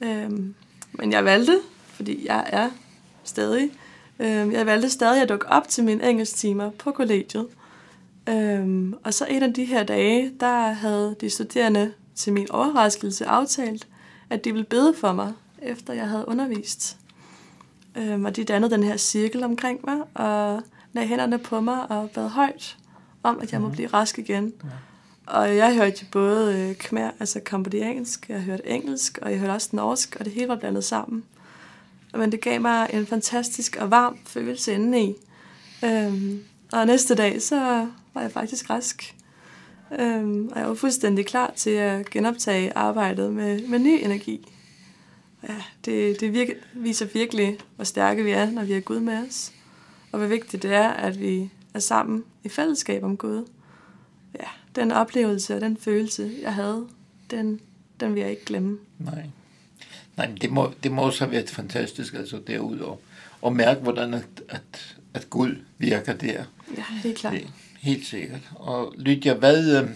Øh, 0.03 0.31
men 0.93 1.13
jeg 1.13 1.25
valgte, 1.25 1.61
fordi 1.89 2.27
jeg 2.27 2.45
er 2.47 2.71
stadig, 3.25 3.71
øh, 4.19 4.53
jeg 4.53 4.67
valgte 4.67 4.91
stadig 4.91 5.23
at 5.23 5.29
dukke 5.29 5.49
op 5.49 5.69
til 5.69 5.85
mine 5.85 6.11
engelsktimer 6.11 6.71
på 6.71 6.91
kollegiet. 6.91 7.47
Øhm, 8.29 8.95
og 9.05 9.15
så 9.15 9.27
en 9.27 9.43
af 9.43 9.55
de 9.55 9.65
her 9.65 9.83
dage, 9.83 10.33
der 10.41 10.73
havde 10.73 11.17
de 11.21 11.31
studerende 11.31 11.93
til 12.15 12.33
min 12.33 12.51
overraskelse 12.51 13.27
aftalt, 13.27 13.87
at 14.31 14.45
de 14.45 14.53
ville 14.53 14.67
bede 14.67 14.95
for 14.95 15.13
mig, 15.13 15.33
efter 15.63 15.95
jeg 15.95 16.09
havde 16.09 16.29
undervist. 16.29 16.97
Øhm, 17.97 18.25
og 18.25 18.37
de 18.37 18.45
dannede 18.45 18.75
den 18.75 18.83
her 18.83 18.97
cirkel 18.97 19.45
omkring 19.45 19.81
mig, 19.85 20.01
og 20.15 20.63
lagde 20.93 21.09
hænderne 21.09 21.39
på 21.39 21.61
mig 21.61 21.91
og 21.91 22.11
bad 22.11 22.29
højt 22.29 22.77
om, 23.23 23.39
at 23.41 23.53
jeg 23.53 23.61
må 23.61 23.67
mhm. 23.67 23.75
blive 23.75 23.89
rask 23.89 24.19
igen. 24.19 24.53
Ja. 24.65 24.69
Og 25.27 25.57
jeg 25.57 25.75
hørte 25.75 25.97
jo 26.03 26.07
både 26.11 26.59
øh, 26.59 26.77
khmer, 26.77 27.11
altså 27.21 27.41
kambodiansk, 27.41 28.29
jeg 28.29 28.43
hørte 28.43 28.69
engelsk, 28.69 29.19
og 29.23 29.31
jeg 29.31 29.39
hørte 29.39 29.53
også 29.53 29.69
norsk, 29.73 30.17
og 30.19 30.25
det 30.25 30.33
hele 30.33 30.49
var 30.49 30.57
blandet 30.57 30.85
sammen. 30.85 31.25
Men 32.15 32.33
det 32.33 32.41
gav 32.41 32.61
mig 32.61 32.91
en 32.93 33.07
fantastisk 33.07 33.77
og 33.81 33.91
varm 33.91 34.19
følelse 34.27 34.73
indeni. 34.73 35.15
Øhm, 35.85 36.43
og 36.73 36.87
næste 36.87 37.15
dag, 37.15 37.43
så 37.43 37.89
var 38.15 38.21
jeg 38.21 38.33
faktisk 38.33 38.71
rask. 38.71 39.15
Øhm, 39.99 40.49
og 40.49 40.59
jeg 40.59 40.69
var 40.69 40.75
fuldstændig 40.75 41.27
klar 41.27 41.53
til 41.57 41.71
at 41.71 42.11
genoptage 42.11 42.77
arbejdet 42.77 43.33
med, 43.33 43.69
med 43.69 43.79
ny 43.79 43.99
energi. 44.03 44.49
ja, 45.49 45.55
det, 45.85 46.21
det 46.21 46.33
virke, 46.33 46.55
viser 46.75 47.07
virkelig, 47.07 47.59
hvor 47.77 47.85
stærke 47.85 48.25
vi 48.25 48.31
er, 48.31 48.51
når 48.51 48.65
vi 48.65 48.73
har 48.73 48.81
Gud 48.81 49.01
med 49.01 49.27
os. 49.29 49.53
Og 50.13 50.19
hvor 50.19 50.29
vigtigt 50.29 50.63
det 50.63 50.73
er, 50.73 50.89
at 50.89 51.21
vi 51.21 51.51
er 51.75 51.79
sammen 51.79 52.25
i 52.45 52.49
fællesskab 52.49 53.05
om 53.05 53.17
Gud. 53.17 53.45
Ja, 54.41 54.47
den 54.77 54.93
oplevelse 54.93 55.55
og 55.55 55.61
den 55.61 55.77
følelse, 55.77 56.33
jeg 56.43 56.55
havde, 56.55 56.87
den, 57.31 57.61
den 58.01 58.15
vil 58.15 58.21
jeg 58.21 58.31
ikke 58.31 58.45
glemme. 58.45 58.79
Nej. 58.99 59.27
Nej, 60.17 60.31
det 60.41 60.51
må, 60.51 60.73
det 60.83 60.93
må 60.93 61.03
også 61.03 61.25
have 61.25 61.31
været 61.31 61.51
fantastisk, 61.51 62.15
altså 62.15 62.41
derude, 62.47 62.85
og, 62.85 63.03
og 63.43 63.57
mærke, 63.57 63.81
hvordan 63.81 64.15
at, 64.15 64.25
at, 64.49 64.97
at 65.15 65.31
Gud 65.31 65.57
virker 65.79 66.13
der. 66.13 66.45
Ja, 66.77 66.85
helt 67.03 67.19
klart. 67.19 67.33
Det, 67.33 67.49
helt 67.81 68.07
sikkert. 68.07 68.41
Og 68.55 68.95
Lydia, 68.99 69.35
hvad, 69.35 69.83
øh, 69.83 69.89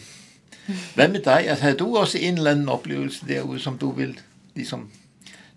hvad 0.95 1.09
med 1.09 1.23
dig? 1.23 1.49
Altså, 1.49 1.63
havde 1.63 1.77
du 1.77 1.97
også 1.97 2.19
en 2.19 2.35
eller 2.35 2.51
anden 2.51 2.69
oplevelse 2.69 3.27
derude, 3.29 3.61
som 3.61 3.79
du 3.79 3.91
vil 3.91 4.21
ligesom 4.55 4.91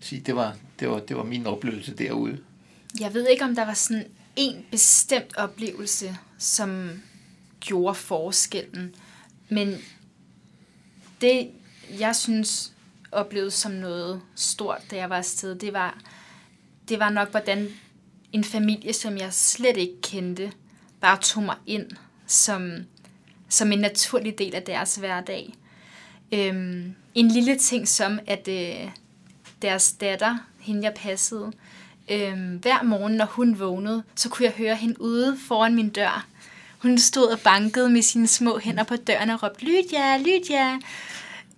sige, 0.00 0.22
det 0.26 0.36
var, 0.36 0.56
det 0.80 0.88
var, 0.90 0.98
det 0.98 1.16
var 1.16 1.24
min 1.24 1.46
oplevelse 1.46 1.94
derude? 1.94 2.38
Jeg 3.00 3.14
ved 3.14 3.28
ikke, 3.28 3.44
om 3.44 3.54
der 3.54 3.64
var 3.64 3.74
sådan 3.74 4.04
en 4.36 4.64
bestemt 4.70 5.36
oplevelse, 5.36 6.16
som 6.38 6.90
gjorde 7.62 7.94
forskellen. 7.94 8.94
Men 9.48 9.74
det, 11.20 11.50
jeg 11.98 12.16
synes, 12.16 12.72
oplevede 13.12 13.50
som 13.50 13.72
noget 13.72 14.22
stort, 14.34 14.80
da 14.90 14.96
jeg 14.96 15.10
var 15.10 15.16
afsted, 15.16 15.54
det 15.54 15.72
var, 15.72 15.98
det 16.88 16.98
var 16.98 17.10
nok, 17.10 17.30
hvordan 17.30 17.68
en 18.32 18.44
familie, 18.44 18.92
som 18.92 19.16
jeg 19.16 19.32
slet 19.32 19.76
ikke 19.76 20.00
kendte, 20.02 20.52
bare 21.00 21.18
tog 21.20 21.42
mig 21.42 21.56
ind 21.66 21.90
som, 22.26 22.76
som 23.48 23.72
en 23.72 23.78
naturlig 23.78 24.38
del 24.38 24.54
af 24.54 24.62
deres 24.62 24.96
hverdag. 24.96 25.54
Øhm, 26.32 26.94
en 27.14 27.28
lille 27.28 27.58
ting 27.58 27.88
som, 27.88 28.18
at 28.26 28.48
øh, 28.48 28.90
deres 29.62 29.92
datter, 29.92 30.38
hende 30.60 30.84
jeg 30.84 30.94
passede, 30.94 31.52
øhm, 32.10 32.56
hver 32.56 32.82
morgen, 32.82 33.12
når 33.12 33.24
hun 33.24 33.58
vågnede, 33.58 34.02
så 34.14 34.28
kunne 34.28 34.44
jeg 34.44 34.52
høre 34.52 34.76
hende 34.76 35.00
ude 35.00 35.38
foran 35.48 35.74
min 35.74 35.88
dør. 35.88 36.26
Hun 36.82 36.98
stod 36.98 37.26
og 37.26 37.40
bankede 37.40 37.90
med 37.90 38.02
sine 38.02 38.28
små 38.28 38.58
hænder 38.58 38.84
på 38.84 38.96
døren 38.96 39.30
og 39.30 39.42
råbte, 39.42 39.64
Lydia, 39.64 40.18
Lydia. 40.18 40.78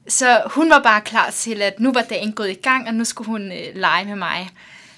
Så 0.08 0.42
hun 0.46 0.70
var 0.70 0.82
bare 0.82 1.00
klar 1.00 1.30
til, 1.30 1.62
at 1.62 1.80
nu 1.80 1.92
var 1.92 2.02
dagen 2.02 2.32
gået 2.32 2.50
i 2.50 2.54
gang, 2.62 2.88
og 2.88 2.94
nu 2.94 3.04
skulle 3.04 3.26
hun 3.26 3.52
øh, 3.52 3.74
lege 3.74 4.04
med 4.04 4.16
mig. 4.16 4.50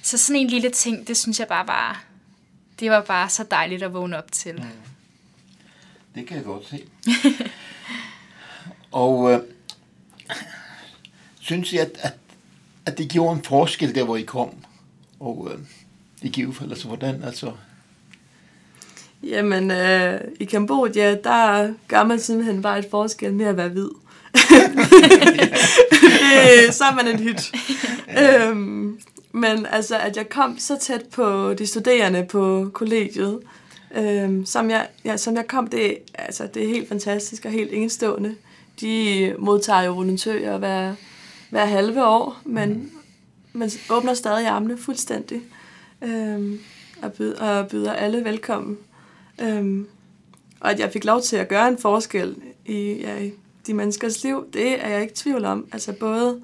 Så 0.02 0.18
sådan 0.18 0.40
en 0.40 0.46
lille 0.46 0.70
ting, 0.70 1.08
det 1.08 1.16
synes 1.16 1.40
jeg 1.40 1.48
bare 1.48 1.66
var, 1.66 2.04
det 2.80 2.90
var 2.90 3.00
bare 3.00 3.28
så 3.28 3.44
dejligt 3.50 3.82
at 3.82 3.92
vågne 3.92 4.18
op 4.18 4.32
til. 4.32 4.54
Mm. 4.54 4.62
Det 6.14 6.26
kan 6.26 6.36
jeg 6.36 6.44
godt 6.44 6.68
se. 6.68 6.84
og 8.92 9.32
øh, 9.32 9.40
synes 11.40 11.72
jeg, 11.72 11.80
at, 11.80 11.98
at, 11.98 12.14
at 12.86 12.98
det 12.98 13.10
gjorde 13.10 13.36
en 13.36 13.44
forskel 13.44 13.94
der, 13.94 14.04
hvor 14.04 14.16
I 14.16 14.22
kom? 14.22 14.50
Og 15.20 15.48
øh, 15.52 15.58
i 16.22 16.28
givet 16.28 16.62
altså 16.62 16.86
hvordan? 16.86 17.22
Altså, 17.22 17.52
Jamen, 19.22 19.70
øh, 19.70 20.20
i 20.40 20.44
Kambodja, 20.44 21.14
der 21.24 21.72
gør 21.88 22.05
man 22.05 22.20
simpelthen 22.20 22.62
bare 22.62 22.79
et 22.79 22.87
forskel 22.90 23.35
med 23.35 23.46
at 23.46 23.57
være 23.57 23.68
hvid. 23.68 23.88
det, 26.66 26.74
så 26.74 26.85
er 26.85 26.94
man 26.94 27.09
en 27.09 27.18
hit. 27.18 27.52
øhm, 28.22 28.98
men 29.33 29.66
altså, 29.66 29.98
at 29.98 30.16
jeg 30.16 30.29
kom 30.29 30.59
så 30.59 30.79
tæt 30.81 31.05
på 31.12 31.55
de 31.55 31.66
studerende 31.66 32.24
på 32.24 32.70
kollegiet, 32.72 33.40
øhm, 33.96 34.46
som, 34.46 34.70
jeg, 34.70 34.87
ja, 35.05 35.16
som 35.16 35.37
jeg 35.37 35.46
kom, 35.46 35.66
det, 35.66 35.98
altså, 36.14 36.46
det 36.55 36.64
er 36.64 36.68
helt 36.68 36.88
fantastisk 36.88 37.44
og 37.44 37.50
helt 37.50 37.72
enestående. 37.72 38.35
De 38.81 39.35
modtager 39.38 39.83
jo 39.83 39.92
volontører 39.92 40.59
hver, 40.59 40.94
hver 41.50 41.64
halve 41.64 42.07
år, 42.07 42.40
men 42.44 42.68
mm. 42.72 42.90
man 43.52 43.70
åbner 43.90 44.14
stadig 44.14 44.46
armene 44.46 44.79
fuldstændig 44.79 45.40
øhm, 46.02 46.61
og, 47.02 47.12
byder, 47.12 47.40
og 47.40 47.68
byder 47.68 47.92
alle 47.92 48.24
velkommen. 48.24 48.79
Øhm, 49.40 49.87
og 50.61 50.70
at 50.70 50.81
jeg 50.81 50.92
fik 50.92 51.05
lov 51.05 51.22
til 51.22 51.37
at 51.37 51.49
gøre 51.49 51.68
en 51.68 51.79
forskel 51.79 52.37
i, 52.66 52.92
ja, 52.92 53.18
i 53.18 53.33
de 53.66 53.75
menneskers 53.75 54.25
liv, 54.25 54.44
det 54.53 54.85
er 54.85 54.88
jeg 54.88 55.01
ikke 55.03 55.12
i 55.12 55.16
tvivl 55.16 55.44
om. 55.44 55.66
Altså 55.72 55.92
både 55.92 56.40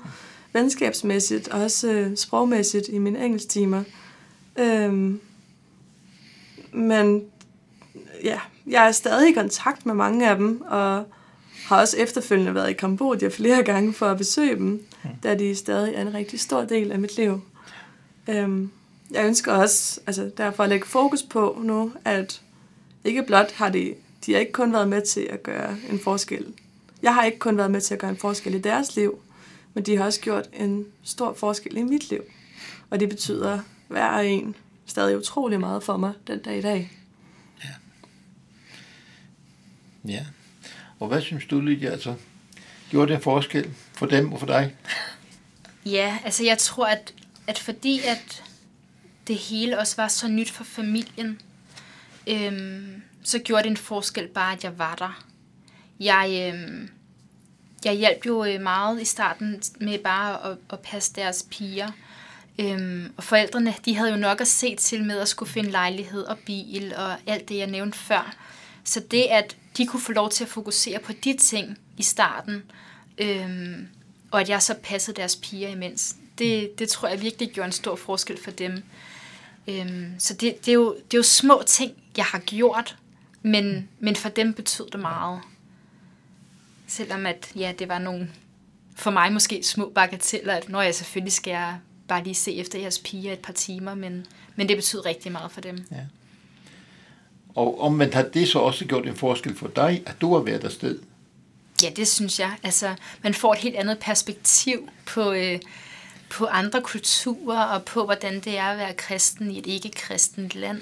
venskabsmæssigt 0.53 1.49
og 1.49 1.61
også 1.61 1.93
øh, 1.93 2.17
sprogmæssigt 2.17 2.89
i 2.89 2.99
mine 2.99 3.25
engelsktimer. 3.25 3.83
Øhm, 4.59 5.21
men 6.73 7.25
ja, 8.25 8.41
jeg 8.67 8.87
er 8.87 8.93
stadig 8.93 9.31
i 9.31 9.33
kontakt 9.33 9.87
med 9.87 9.95
mange 9.95 10.31
af 10.31 10.37
dem, 10.37 10.61
og 10.61 11.05
har 11.67 11.81
også 11.81 11.97
efterfølgende 11.97 12.55
været 12.55 12.71
i 12.71 12.73
Kambodja 12.73 13.29
flere 13.29 13.63
gange 13.63 13.93
for 13.93 14.07
at 14.07 14.19
besøge 14.19 14.57
dem, 14.57 14.67
mm. 15.05 15.11
da 15.23 15.35
de 15.35 15.55
stadig 15.55 15.95
er 15.95 16.03
en 16.03 16.15
rigtig 16.15 16.41
stor 16.41 16.65
del 16.65 16.93
af 16.93 16.99
mit 16.99 17.17
liv. 17.17 17.41
Øhm, 18.29 18.71
jeg 19.11 19.27
ønsker 19.27 19.53
også 19.53 20.01
altså, 20.07 20.31
derfor 20.37 20.63
at 20.63 20.69
lægge 20.69 20.87
fokus 20.87 21.23
på 21.23 21.59
nu, 21.63 21.93
at 22.05 22.41
ikke 23.05 23.23
blot 23.23 23.53
har 23.53 23.69
de, 23.69 23.95
de 24.27 24.33
har 24.33 24.41
ikke 24.41 24.53
kun 24.53 24.73
været 24.73 24.89
med 24.89 25.03
til 25.07 25.21
at 25.31 25.43
gøre 25.43 25.77
en 25.91 26.01
forskel. 26.01 26.47
Jeg 27.03 27.15
har 27.15 27.25
ikke 27.25 27.39
kun 27.39 27.57
været 27.57 27.71
med 27.71 27.81
til 27.81 27.95
at 27.95 28.01
gøre 28.01 28.11
en 28.11 28.17
forskel 28.17 28.55
i 28.55 28.61
deres 28.61 28.97
liv, 28.97 29.19
men 29.75 29.87
de 29.87 29.97
har 29.97 30.05
også 30.05 30.21
gjort 30.21 30.49
en 30.53 30.87
stor 31.03 31.35
forskel 31.35 31.77
i 31.77 31.83
mit 31.83 32.11
liv. 32.11 32.23
Og 32.91 33.01
det 33.01 33.09
betyder 33.09 33.61
hver 33.89 34.19
en 34.19 34.55
stadig 34.87 35.17
utrolig 35.17 35.61
meget 35.61 35.83
for 35.83 35.97
mig 35.97 36.13
den 36.27 36.39
dag 36.39 36.59
i 36.59 36.63
dag. 36.63 36.93
Ja. 37.65 37.71
Ja. 40.13 40.27
Og 41.01 41.09
hvad 41.09 41.21
synes 41.21 41.45
du, 41.45 41.61
Lydia, 41.61 41.91
altså, 41.91 42.15
gjorde 42.91 43.09
det 43.09 43.17
en 43.17 43.23
forskel 43.23 43.71
for 43.93 44.07
dem 44.07 44.33
og 44.33 44.39
for 44.39 44.47
dig? 44.47 44.77
Ja, 45.87 46.19
altså 46.25 46.45
jeg 46.45 46.59
tror, 46.59 46.87
at, 46.87 47.15
at 47.47 47.59
fordi 47.59 48.01
at 48.01 48.43
det 49.27 49.37
hele 49.37 49.79
også 49.79 49.97
var 49.97 50.09
så 50.09 50.29
nyt 50.29 50.51
for 50.51 50.65
familien, 50.65 51.41
øhm, 52.27 53.03
så 53.23 53.39
gjorde 53.39 53.63
det 53.63 53.71
en 53.71 53.77
forskel 53.77 54.29
bare, 54.29 54.53
at 54.53 54.65
jeg 54.65 54.79
var 54.79 54.95
der. 54.95 55.25
Jeg, 56.01 56.53
øhm, 56.55 56.91
jeg 57.85 57.95
hjalp 57.95 58.27
jo 58.27 58.45
øh, 58.45 58.61
meget 58.61 59.03
i 59.03 59.05
starten 59.05 59.63
med 59.81 59.99
bare 59.99 60.51
at, 60.51 60.59
at 60.73 60.81
passe 60.81 61.13
deres 61.15 61.47
piger. 61.51 61.91
Øhm, 62.59 63.13
og 63.17 63.25
forældrene, 63.25 63.75
de 63.85 63.97
havde 63.97 64.11
jo 64.11 64.17
nok 64.17 64.41
at 64.41 64.49
se 64.49 64.77
til 64.77 65.05
med 65.05 65.19
at 65.19 65.29
skulle 65.29 65.53
finde 65.53 65.71
lejlighed 65.71 66.23
og 66.23 66.39
bil 66.39 66.95
og 66.97 67.17
alt 67.27 67.49
det, 67.49 67.59
jeg 67.59 67.67
nævnte 67.67 67.99
før. 67.99 68.37
Så 68.85 69.01
det, 69.11 69.23
at 69.31 69.57
de 69.77 69.87
kunne 69.87 70.03
få 70.03 70.13
lov 70.13 70.31
til 70.31 70.45
at 70.45 70.51
fokusere 70.51 70.99
på 70.99 71.13
de 71.13 71.37
ting 71.37 71.79
i 71.97 72.03
starten, 72.03 72.63
øhm, 73.19 73.89
og 74.31 74.41
at 74.41 74.49
jeg 74.49 74.63
så 74.63 74.75
passede 74.83 75.17
deres 75.17 75.37
piger 75.37 75.69
imens, 75.69 76.17
det, 76.39 76.79
det 76.79 76.89
tror 76.89 77.09
jeg 77.09 77.23
virkelig 77.23 77.51
gjorde 77.51 77.67
en 77.67 77.73
stor 77.73 77.97
forskel 77.97 78.39
for 78.45 78.51
dem. 78.51 78.83
Øhm, 79.69 80.15
så 80.19 80.35
det, 80.35 80.67
det, 80.67 80.69
er 80.69 80.75
jo, 80.75 80.95
det 80.95 81.15
er 81.15 81.19
jo 81.19 81.23
små 81.23 81.63
ting, 81.67 82.02
jeg 82.17 82.25
har 82.25 82.39
gjort, 82.39 82.97
men, 83.43 83.89
men 83.99 84.17
for 84.17 84.29
dem 84.29 84.55
betød 84.55 84.87
det 84.93 85.01
meget. 85.01 85.41
Selvom 86.87 87.27
at, 87.27 87.53
ja, 87.57 87.73
det 87.79 87.89
var 87.89 87.99
nogle, 87.99 88.31
for 88.97 89.11
mig 89.11 89.33
måske 89.33 89.63
små 89.63 89.93
bagateller, 89.95 90.55
at 90.55 90.69
når 90.69 90.83
jeg 90.83 90.95
selvfølgelig 90.95 91.33
skal 91.33 91.51
jeg 91.51 91.79
bare 92.09 92.25
lige 92.25 92.35
se 92.35 92.57
efter 92.57 92.79
jeres 92.79 92.99
piger 92.99 93.33
et 93.33 93.39
par 93.39 93.53
timer, 93.53 93.95
men, 93.95 94.27
men 94.57 94.69
det 94.69 94.77
betyder 94.77 95.07
rigtig 95.07 95.33
meget 95.33 95.53
for 95.53 95.61
dem. 95.61 95.87
Ja. 95.91 95.97
Og 97.55 97.81
omvendt 97.81 98.15
har 98.15 98.23
det 98.23 98.49
så 98.49 98.59
også 98.59 98.85
gjort 98.85 99.07
en 99.07 99.17
forskel 99.17 99.57
for 99.57 99.69
dig, 99.69 100.03
at 100.07 100.21
du 100.21 100.35
har 100.35 100.43
været 100.43 100.65
afsted? 100.65 100.99
Ja, 101.83 101.91
det 101.97 102.09
synes 102.09 102.41
jeg. 102.41 102.57
Altså, 102.63 102.95
man 103.23 103.35
får 103.35 103.53
et 103.53 103.59
helt 103.59 103.77
andet 103.77 103.99
perspektiv 103.99 104.89
på, 105.07 105.33
øh, 105.33 105.61
på 106.31 106.47
andre 106.47 106.83
kulturer, 106.83 107.63
og 107.63 107.85
på, 107.85 108.05
hvordan 108.05 108.41
det 108.41 108.59
er 108.59 108.65
at 108.65 108.79
være 108.79 108.95
kristen 108.95 109.51
i 109.51 109.59
et 109.59 109.67
ikke-kristent 109.67 110.55
land. 110.55 110.81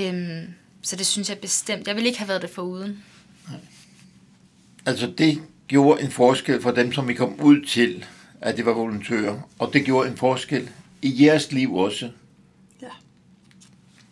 Øhm, 0.00 0.54
så 0.82 0.96
det 0.96 1.06
synes 1.06 1.28
jeg 1.28 1.38
bestemt. 1.38 1.86
Jeg 1.86 1.96
vil 1.96 2.06
ikke 2.06 2.18
have 2.18 2.28
været 2.28 2.42
det 2.42 2.50
foruden. 2.50 3.04
Nej. 3.48 3.60
Altså, 4.86 5.12
det 5.18 5.42
gjorde 5.68 6.02
en 6.02 6.10
forskel 6.10 6.62
for 6.62 6.70
dem, 6.70 6.92
som 6.92 7.08
vi 7.08 7.14
kom 7.14 7.40
ud 7.40 7.64
til, 7.66 8.04
at 8.40 8.56
det 8.56 8.66
var 8.66 8.72
volontører. 8.72 9.40
Og 9.58 9.70
det 9.72 9.84
gjorde 9.84 10.08
en 10.10 10.16
forskel 10.16 10.70
i 11.02 11.24
jeres 11.24 11.52
liv 11.52 11.74
også. 11.74 12.10
Ja. 12.82 12.88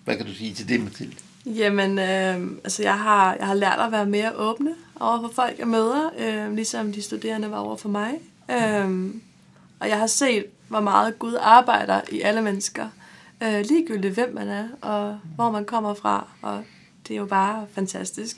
Hvad 0.05 0.17
kan 0.17 0.27
du 0.27 0.35
sige 0.35 0.55
til 0.55 0.69
det, 0.69 0.81
Mathilde? 0.81 1.17
Jamen, 1.47 1.99
øh, 1.99 2.59
altså 2.65 2.83
jeg 2.83 2.99
har, 2.99 3.35
jeg 3.35 3.47
har 3.47 3.55
lært 3.55 3.79
at 3.81 3.93
være 3.93 4.07
mere 4.07 4.37
åbne 4.37 4.71
over 5.01 5.21
for 5.21 5.33
folk, 5.35 5.59
jeg 5.59 5.69
møder, 5.69 6.11
øh, 6.19 6.55
ligesom 6.55 6.93
de 6.93 7.03
studerende 7.03 7.51
var 7.51 7.59
over 7.59 7.77
for 7.77 7.89
mig. 7.89 8.13
Øh, 8.51 9.11
og 9.81 9.89
jeg 9.89 9.99
har 9.99 10.07
set, 10.07 10.45
hvor 10.69 10.81
meget 10.81 11.19
Gud 11.19 11.37
arbejder 11.41 12.01
i 12.13 12.21
alle 12.21 12.43
mennesker. 12.43 12.89
Øh, 13.43 13.65
ligegyldigt 13.65 14.15
hvem 14.15 14.35
man 14.35 14.49
er, 14.49 14.69
og 14.81 15.21
hvor 15.35 15.51
man 15.51 15.65
kommer 15.65 15.95
fra. 15.95 16.29
Og 16.43 16.65
det 17.09 17.15
er 17.15 17.19
jo 17.19 17.27
bare 17.27 17.67
fantastisk. 17.73 18.37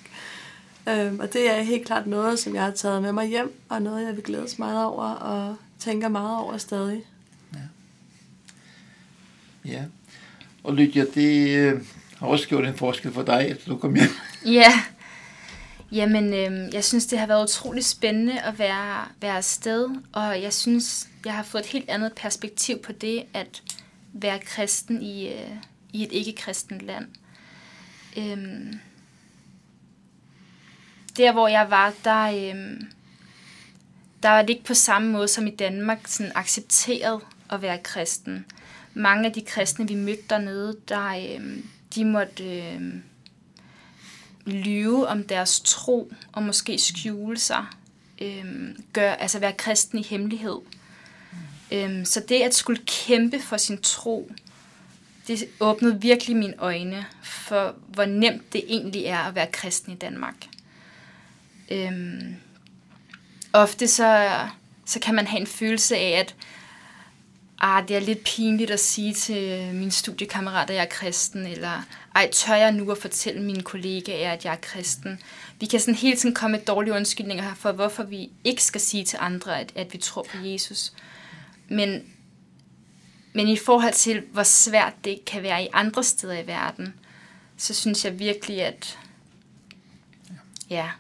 Øh, 0.89 1.15
og 1.19 1.33
det 1.33 1.51
er 1.51 1.63
helt 1.63 1.87
klart 1.87 2.07
noget, 2.07 2.39
som 2.39 2.55
jeg 2.55 2.63
har 2.63 2.71
taget 2.71 3.03
med 3.03 3.13
mig 3.13 3.29
hjem, 3.29 3.61
og 3.69 3.83
noget, 3.83 4.07
jeg 4.07 4.17
vil 4.17 4.25
glædes 4.25 4.59
meget 4.59 4.87
over, 4.87 5.05
og 5.05 5.57
tænker 5.79 6.09
meget 6.09 6.39
over 6.39 6.57
stadig. 6.57 7.05
Ja. 7.55 7.59
Ja. 9.65 9.85
Og 10.65 10.75
Lydia, 10.75 11.05
det 11.15 11.49
øh, 11.49 11.81
har 12.19 12.27
også 12.27 12.49
gjort 12.49 12.67
en 12.67 12.75
forskel 12.75 13.13
for 13.13 13.23
dig, 13.23 13.47
efter 13.51 13.69
du 13.69 13.77
kom 13.77 13.95
hjem. 13.95 14.11
Ja. 14.55 14.73
Jamen, 15.93 16.35
øh, 16.35 16.75
jeg 16.75 16.85
synes, 16.85 17.07
det 17.07 17.19
har 17.19 17.27
været 17.27 17.45
utrolig 17.45 17.85
spændende 17.85 18.41
at 18.41 18.59
være, 18.59 19.05
være 19.21 19.37
afsted, 19.37 19.89
og 20.13 20.43
jeg 20.43 20.53
synes, 20.53 21.09
jeg 21.25 21.35
har 21.35 21.43
fået 21.43 21.63
et 21.63 21.69
helt 21.69 21.91
andet 21.91 22.13
perspektiv 22.17 22.79
på 22.79 22.93
det, 22.93 23.23
at 23.35 23.63
være 24.13 24.39
kristen 24.39 25.03
i, 25.03 25.29
øh, 25.29 25.57
i 25.93 26.03
et 26.03 26.13
ikke-kristent 26.13 26.83
land. 26.83 27.07
Øhm, 28.17 28.79
der, 31.17 31.33
hvor 31.33 31.49
jeg 31.49 31.71
var, 31.71 31.93
der, 32.05 32.51
øhm, 32.51 32.87
der 34.23 34.29
var 34.29 34.43
det 34.43 34.51
ikke 34.51 34.65
på 34.65 34.75
samme 34.75 35.13
måde 35.13 35.29
som 35.29 35.47
i 35.47 35.51
Danmark 35.51 35.99
sådan 36.07 36.33
accepteret 36.35 37.21
at 37.51 37.63
være 37.63 37.79
kristen. 37.79 38.47
Mange 38.95 39.27
af 39.27 39.33
de 39.33 39.43
kristne, 39.43 39.89
vi 39.89 39.95
mødte 39.95 40.23
dernede, 40.31 40.77
der, 40.89 41.35
øhm, 41.35 41.69
de 41.95 42.05
måtte 42.05 42.59
øhm, 42.59 43.03
lyve 44.47 45.09
om 45.09 45.25
deres 45.25 45.61
tro, 45.61 46.13
og 46.33 46.43
måske 46.43 46.79
skjule 46.79 47.39
sig. 47.39 47.65
Øhm, 48.23 48.85
gør, 48.93 49.13
altså 49.13 49.39
være 49.39 49.53
kristen 49.53 49.99
i 49.99 50.03
hemmelighed. 50.03 50.59
Øhm, 51.73 52.05
så 52.05 52.21
det 52.29 52.43
at 52.43 52.55
skulle 52.55 52.81
kæmpe 52.87 53.41
for 53.41 53.57
sin 53.57 53.79
tro, 53.83 54.31
det 55.27 55.49
åbnede 55.61 56.01
virkelig 56.01 56.37
mine 56.37 56.55
øjne 56.59 57.07
for, 57.23 57.75
hvor 57.89 58.05
nemt 58.05 58.53
det 58.53 58.65
egentlig 58.69 59.05
er 59.05 59.19
at 59.19 59.35
være 59.35 59.47
kristen 59.53 59.93
i 59.93 59.97
Danmark. 59.97 60.35
Øhm, 61.71 62.37
ofte 63.53 63.89
så, 63.89 64.39
så 64.85 65.01
kan 65.01 65.15
man 65.15 65.27
have 65.27 65.41
en 65.41 65.47
følelse 65.47 65.97
af, 65.97 66.19
at 66.19 66.35
ah, 67.61 67.89
det 67.89 67.97
er 67.97 68.01
lidt 68.01 68.25
pinligt 68.25 68.71
at 68.71 68.81
sige 68.81 69.15
til 69.15 69.75
mine 69.75 69.91
studiekammerater, 69.91 70.75
at 70.75 70.77
jeg 70.77 70.83
er 70.83 70.89
kristen, 70.89 71.47
eller 71.47 71.83
ej, 72.15 72.31
tør 72.33 72.55
jeg 72.55 72.73
nu 72.73 72.91
at 72.91 72.99
fortælle 72.99 73.43
mine 73.43 73.63
kollegaer, 73.63 74.33
at 74.33 74.45
jeg 74.45 74.53
er 74.53 74.61
kristen. 74.63 75.21
Vi 75.61 75.67
kan 75.67 75.81
sådan 75.81 75.95
hele 75.95 76.17
tiden 76.17 76.35
komme 76.35 76.57
med 76.57 76.65
dårlige 76.65 76.95
undskyldninger 76.95 77.55
for, 77.55 77.73
hvorfor 77.73 78.03
vi 78.03 78.31
ikke 78.45 78.63
skal 78.63 78.81
sige 78.81 79.05
til 79.05 79.19
andre, 79.21 79.61
at, 79.61 79.73
at 79.75 79.93
vi 79.93 79.99
tror 79.99 80.23
på 80.23 80.39
Jesus. 80.39 80.93
Men 81.69 82.13
men 83.33 83.49
i 83.49 83.57
forhold 83.57 83.93
til, 83.93 84.21
hvor 84.33 84.43
svært 84.43 84.95
det 85.05 85.25
kan 85.25 85.43
være 85.43 85.65
i 85.65 85.69
andre 85.73 86.05
steder 86.05 86.39
i 86.39 86.47
verden, 86.47 86.95
så 87.57 87.75
synes 87.75 88.05
jeg 88.05 88.19
virkelig, 88.19 88.63
at 88.63 88.99
ja, 90.71 90.91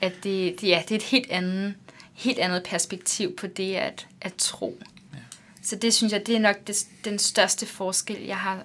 at 0.00 0.12
det, 0.24 0.62
ja, 0.62 0.82
det 0.88 0.90
er 0.90 0.96
et 0.96 1.02
helt 1.02 1.30
andet, 1.30 1.74
helt 2.14 2.38
andet 2.38 2.62
perspektiv 2.62 3.36
på 3.36 3.46
det 3.46 3.74
at, 3.74 4.06
at 4.20 4.34
tro. 4.34 4.82
Ja. 5.12 5.18
Så 5.62 5.76
det 5.76 5.94
synes 5.94 6.12
jeg, 6.12 6.26
det 6.26 6.36
er 6.36 6.40
nok 6.40 6.56
det, 6.66 6.86
den 7.04 7.18
største 7.18 7.66
forskel, 7.66 8.22
jeg 8.22 8.38
har 8.38 8.62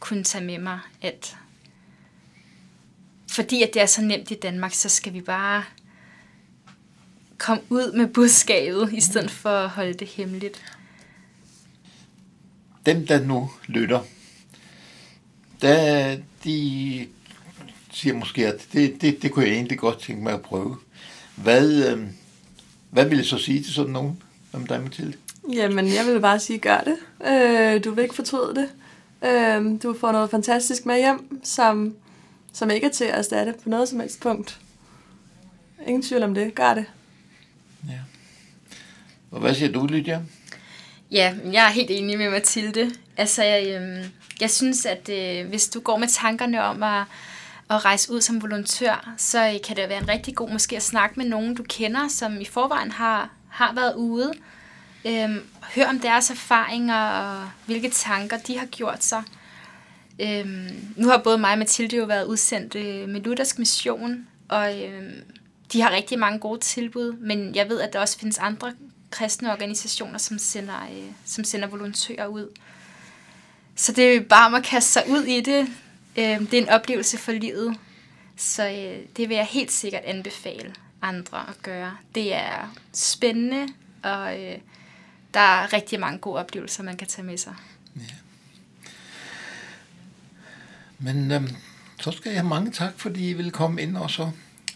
kunnet 0.00 0.26
tage 0.26 0.44
med 0.44 0.58
mig, 0.58 0.80
at 1.02 1.36
fordi 3.30 3.62
at 3.62 3.70
det 3.74 3.82
er 3.82 3.86
så 3.86 4.02
nemt 4.02 4.30
i 4.30 4.34
Danmark, 4.34 4.74
så 4.74 4.88
skal 4.88 5.12
vi 5.12 5.20
bare 5.20 5.64
komme 7.46 7.62
ud 7.70 7.92
med 7.92 8.06
budskabet, 8.06 8.92
i 8.92 9.00
stedet 9.00 9.30
for 9.30 9.50
at 9.50 9.68
holde 9.68 9.94
det 9.94 10.08
hemmeligt 10.08 10.62
dem, 12.86 13.06
der 13.06 13.24
nu 13.24 13.50
lytter, 13.66 14.00
der, 15.62 16.16
de 16.44 17.06
siger 17.92 18.14
måske, 18.14 18.46
at 18.46 18.66
det, 18.72 19.00
det, 19.00 19.22
det 19.22 19.32
kunne 19.32 19.44
jeg 19.44 19.54
egentlig 19.54 19.78
godt 19.78 20.00
tænke 20.00 20.22
mig 20.22 20.32
at 20.32 20.42
prøve. 20.42 20.76
Hvad, 21.36 21.92
øh, 21.92 22.06
hvad 22.90 23.04
vil 23.04 23.18
jeg 23.18 23.26
så 23.26 23.38
sige 23.38 23.62
til 23.62 23.72
sådan 23.72 23.92
nogen, 23.92 24.22
om 24.52 24.66
dig, 24.66 24.82
Mathilde? 24.82 25.16
Jamen, 25.52 25.86
jeg 25.86 26.06
vil 26.06 26.20
bare 26.20 26.40
sige, 26.40 26.58
gør 26.58 26.80
det. 26.80 26.96
Øh, 27.26 27.84
du 27.84 27.90
vil 27.90 28.02
ikke 28.02 28.14
fortryde 28.14 28.54
det. 28.54 28.68
Øh, 29.28 29.82
du 29.82 29.96
får 30.00 30.12
noget 30.12 30.30
fantastisk 30.30 30.86
med 30.86 30.96
hjem, 30.96 31.40
som, 31.44 31.94
som 32.52 32.70
ikke 32.70 32.86
er 32.86 32.90
til 32.90 33.04
at 33.04 33.18
erstatte 33.18 33.54
på 33.62 33.68
noget 33.68 33.88
som 33.88 34.00
helst 34.00 34.20
punkt. 34.20 34.60
Ingen 35.86 36.02
tvivl 36.02 36.22
om 36.22 36.34
det. 36.34 36.54
Gør 36.54 36.74
det. 36.74 36.84
Og 39.34 39.40
hvad 39.40 39.54
siger 39.54 39.72
du, 39.72 39.86
Lydia? 39.86 40.22
Ja, 41.10 41.34
jeg 41.52 41.66
er 41.66 41.70
helt 41.70 41.90
enig 41.90 42.18
med 42.18 42.30
Mathilde. 42.30 42.90
Altså, 43.16 43.42
jeg, 43.42 43.80
øh, 43.80 44.04
jeg 44.40 44.50
synes, 44.50 44.86
at 44.86 45.08
øh, 45.08 45.48
hvis 45.48 45.68
du 45.68 45.80
går 45.80 45.96
med 45.96 46.08
tankerne 46.08 46.62
om 46.62 46.82
at, 46.82 47.02
at 47.70 47.84
rejse 47.84 48.12
ud 48.12 48.20
som 48.20 48.42
volontør, 48.42 49.14
så 49.16 49.46
øh, 49.46 49.54
kan 49.66 49.76
det 49.76 49.88
være 49.88 50.02
en 50.02 50.08
rigtig 50.08 50.34
god 50.34 50.50
måske 50.50 50.76
at 50.76 50.82
snakke 50.82 51.14
med 51.16 51.26
nogen, 51.26 51.54
du 51.54 51.62
kender, 51.62 52.08
som 52.08 52.40
i 52.40 52.44
forvejen 52.44 52.92
har, 52.92 53.30
har 53.48 53.74
været 53.74 53.94
ude. 53.94 54.32
Øhm, 55.04 55.40
hør 55.74 55.88
om 55.88 56.00
deres 56.00 56.30
erfaringer 56.30 57.08
og 57.08 57.50
hvilke 57.66 57.90
tanker 57.90 58.36
de 58.36 58.58
har 58.58 58.66
gjort 58.66 59.04
sig. 59.04 59.22
Øhm, 60.18 60.92
nu 60.96 61.08
har 61.08 61.18
både 61.18 61.38
mig 61.38 61.52
og 61.52 61.58
Mathilde 61.58 61.96
jo 61.96 62.04
været 62.04 62.24
udsendt 62.24 62.74
øh, 62.74 63.08
med 63.08 63.20
Luthersk 63.20 63.58
Mission, 63.58 64.26
og 64.48 64.82
øhm, 64.82 65.22
de 65.72 65.80
har 65.80 65.90
rigtig 65.90 66.18
mange 66.18 66.38
gode 66.38 66.60
tilbud, 66.60 67.12
men 67.12 67.54
jeg 67.54 67.68
ved, 67.68 67.80
at 67.80 67.92
der 67.92 68.00
også 68.00 68.18
findes 68.18 68.38
andre 68.38 68.72
kristne 69.14 69.52
organisationer, 69.52 70.18
som 70.18 70.38
sender, 70.38 70.82
øh, 70.82 71.12
som 71.24 71.44
sender 71.44 71.68
volontører 71.68 72.26
ud. 72.26 72.48
Så 73.76 73.92
det 73.92 74.16
er 74.16 74.20
bare 74.20 74.46
om 74.46 74.54
at 74.54 74.64
kaste 74.64 74.92
sig 74.92 75.02
ud 75.08 75.22
i 75.22 75.40
det. 75.40 75.68
Øh, 76.16 76.40
det 76.40 76.54
er 76.54 76.62
en 76.62 76.68
oplevelse 76.68 77.18
for 77.18 77.32
livet. 77.32 77.76
Så 78.36 78.68
øh, 78.68 79.06
det 79.16 79.28
vil 79.28 79.36
jeg 79.36 79.46
helt 79.46 79.72
sikkert 79.72 80.02
anbefale 80.04 80.74
andre 81.02 81.48
at 81.48 81.62
gøre. 81.62 81.96
Det 82.14 82.34
er 82.34 82.74
spændende, 82.92 83.68
og 84.02 84.42
øh, 84.42 84.58
der 85.34 85.40
er 85.40 85.72
rigtig 85.72 86.00
mange 86.00 86.18
gode 86.18 86.38
oplevelser, 86.38 86.82
man 86.82 86.96
kan 86.96 87.06
tage 87.06 87.26
med 87.26 87.38
sig. 87.38 87.54
Ja. 87.96 88.14
Men 90.98 91.30
øh, 91.30 91.42
så 92.00 92.10
skal 92.10 92.30
jeg 92.30 92.40
have 92.40 92.48
mange 92.48 92.70
tak, 92.70 92.92
fordi 92.96 93.30
I 93.30 93.32
vil 93.32 93.50
komme 93.50 93.82
ind 93.82 93.96
og 93.96 94.10
så 94.10 94.30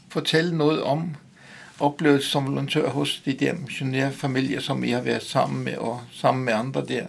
fortælle 0.09 0.57
noget 0.57 0.83
om 0.83 1.17
oplevelse 1.81 2.29
som 2.29 2.47
volontør 2.47 2.89
hos 2.89 3.23
de 3.25 3.33
der 3.33 3.55
missionærfamilier, 3.55 4.61
som 4.61 4.85
I 4.85 4.91
har 4.91 5.01
været 5.01 5.23
sammen 5.23 5.65
med, 5.65 5.77
og 5.77 6.01
sammen 6.13 6.45
med 6.45 6.53
andre 6.53 6.87
der. 6.87 7.07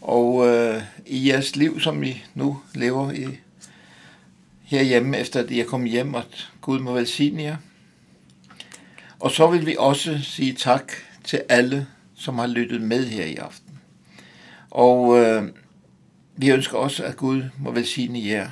Og 0.00 0.48
øh, 0.48 0.82
i 1.06 1.28
jeres 1.28 1.56
liv, 1.56 1.80
som 1.80 2.02
I 2.02 2.24
nu 2.34 2.60
lever 2.74 3.12
i 3.12 3.26
herhjemme, 4.62 5.18
efter 5.18 5.40
at 5.40 5.50
I 5.50 5.60
er 5.60 5.64
kommet 5.64 5.90
hjem, 5.90 6.14
og 6.14 6.24
Gud 6.60 6.78
må 6.78 6.92
velsigne 6.92 7.42
jer. 7.42 7.56
Og 9.20 9.30
så 9.30 9.46
vil 9.46 9.66
vi 9.66 9.76
også 9.78 10.18
sige 10.22 10.52
tak 10.52 10.92
til 11.24 11.42
alle, 11.48 11.86
som 12.16 12.38
har 12.38 12.46
lyttet 12.46 12.82
med 12.82 13.06
her 13.06 13.24
i 13.24 13.36
aften. 13.36 13.78
Og 14.70 15.18
øh, 15.18 15.48
vi 16.36 16.50
ønsker 16.50 16.78
også, 16.78 17.04
at 17.04 17.16
Gud 17.16 17.42
må 17.58 17.70
velsigne 17.70 18.26
jer 18.26 18.50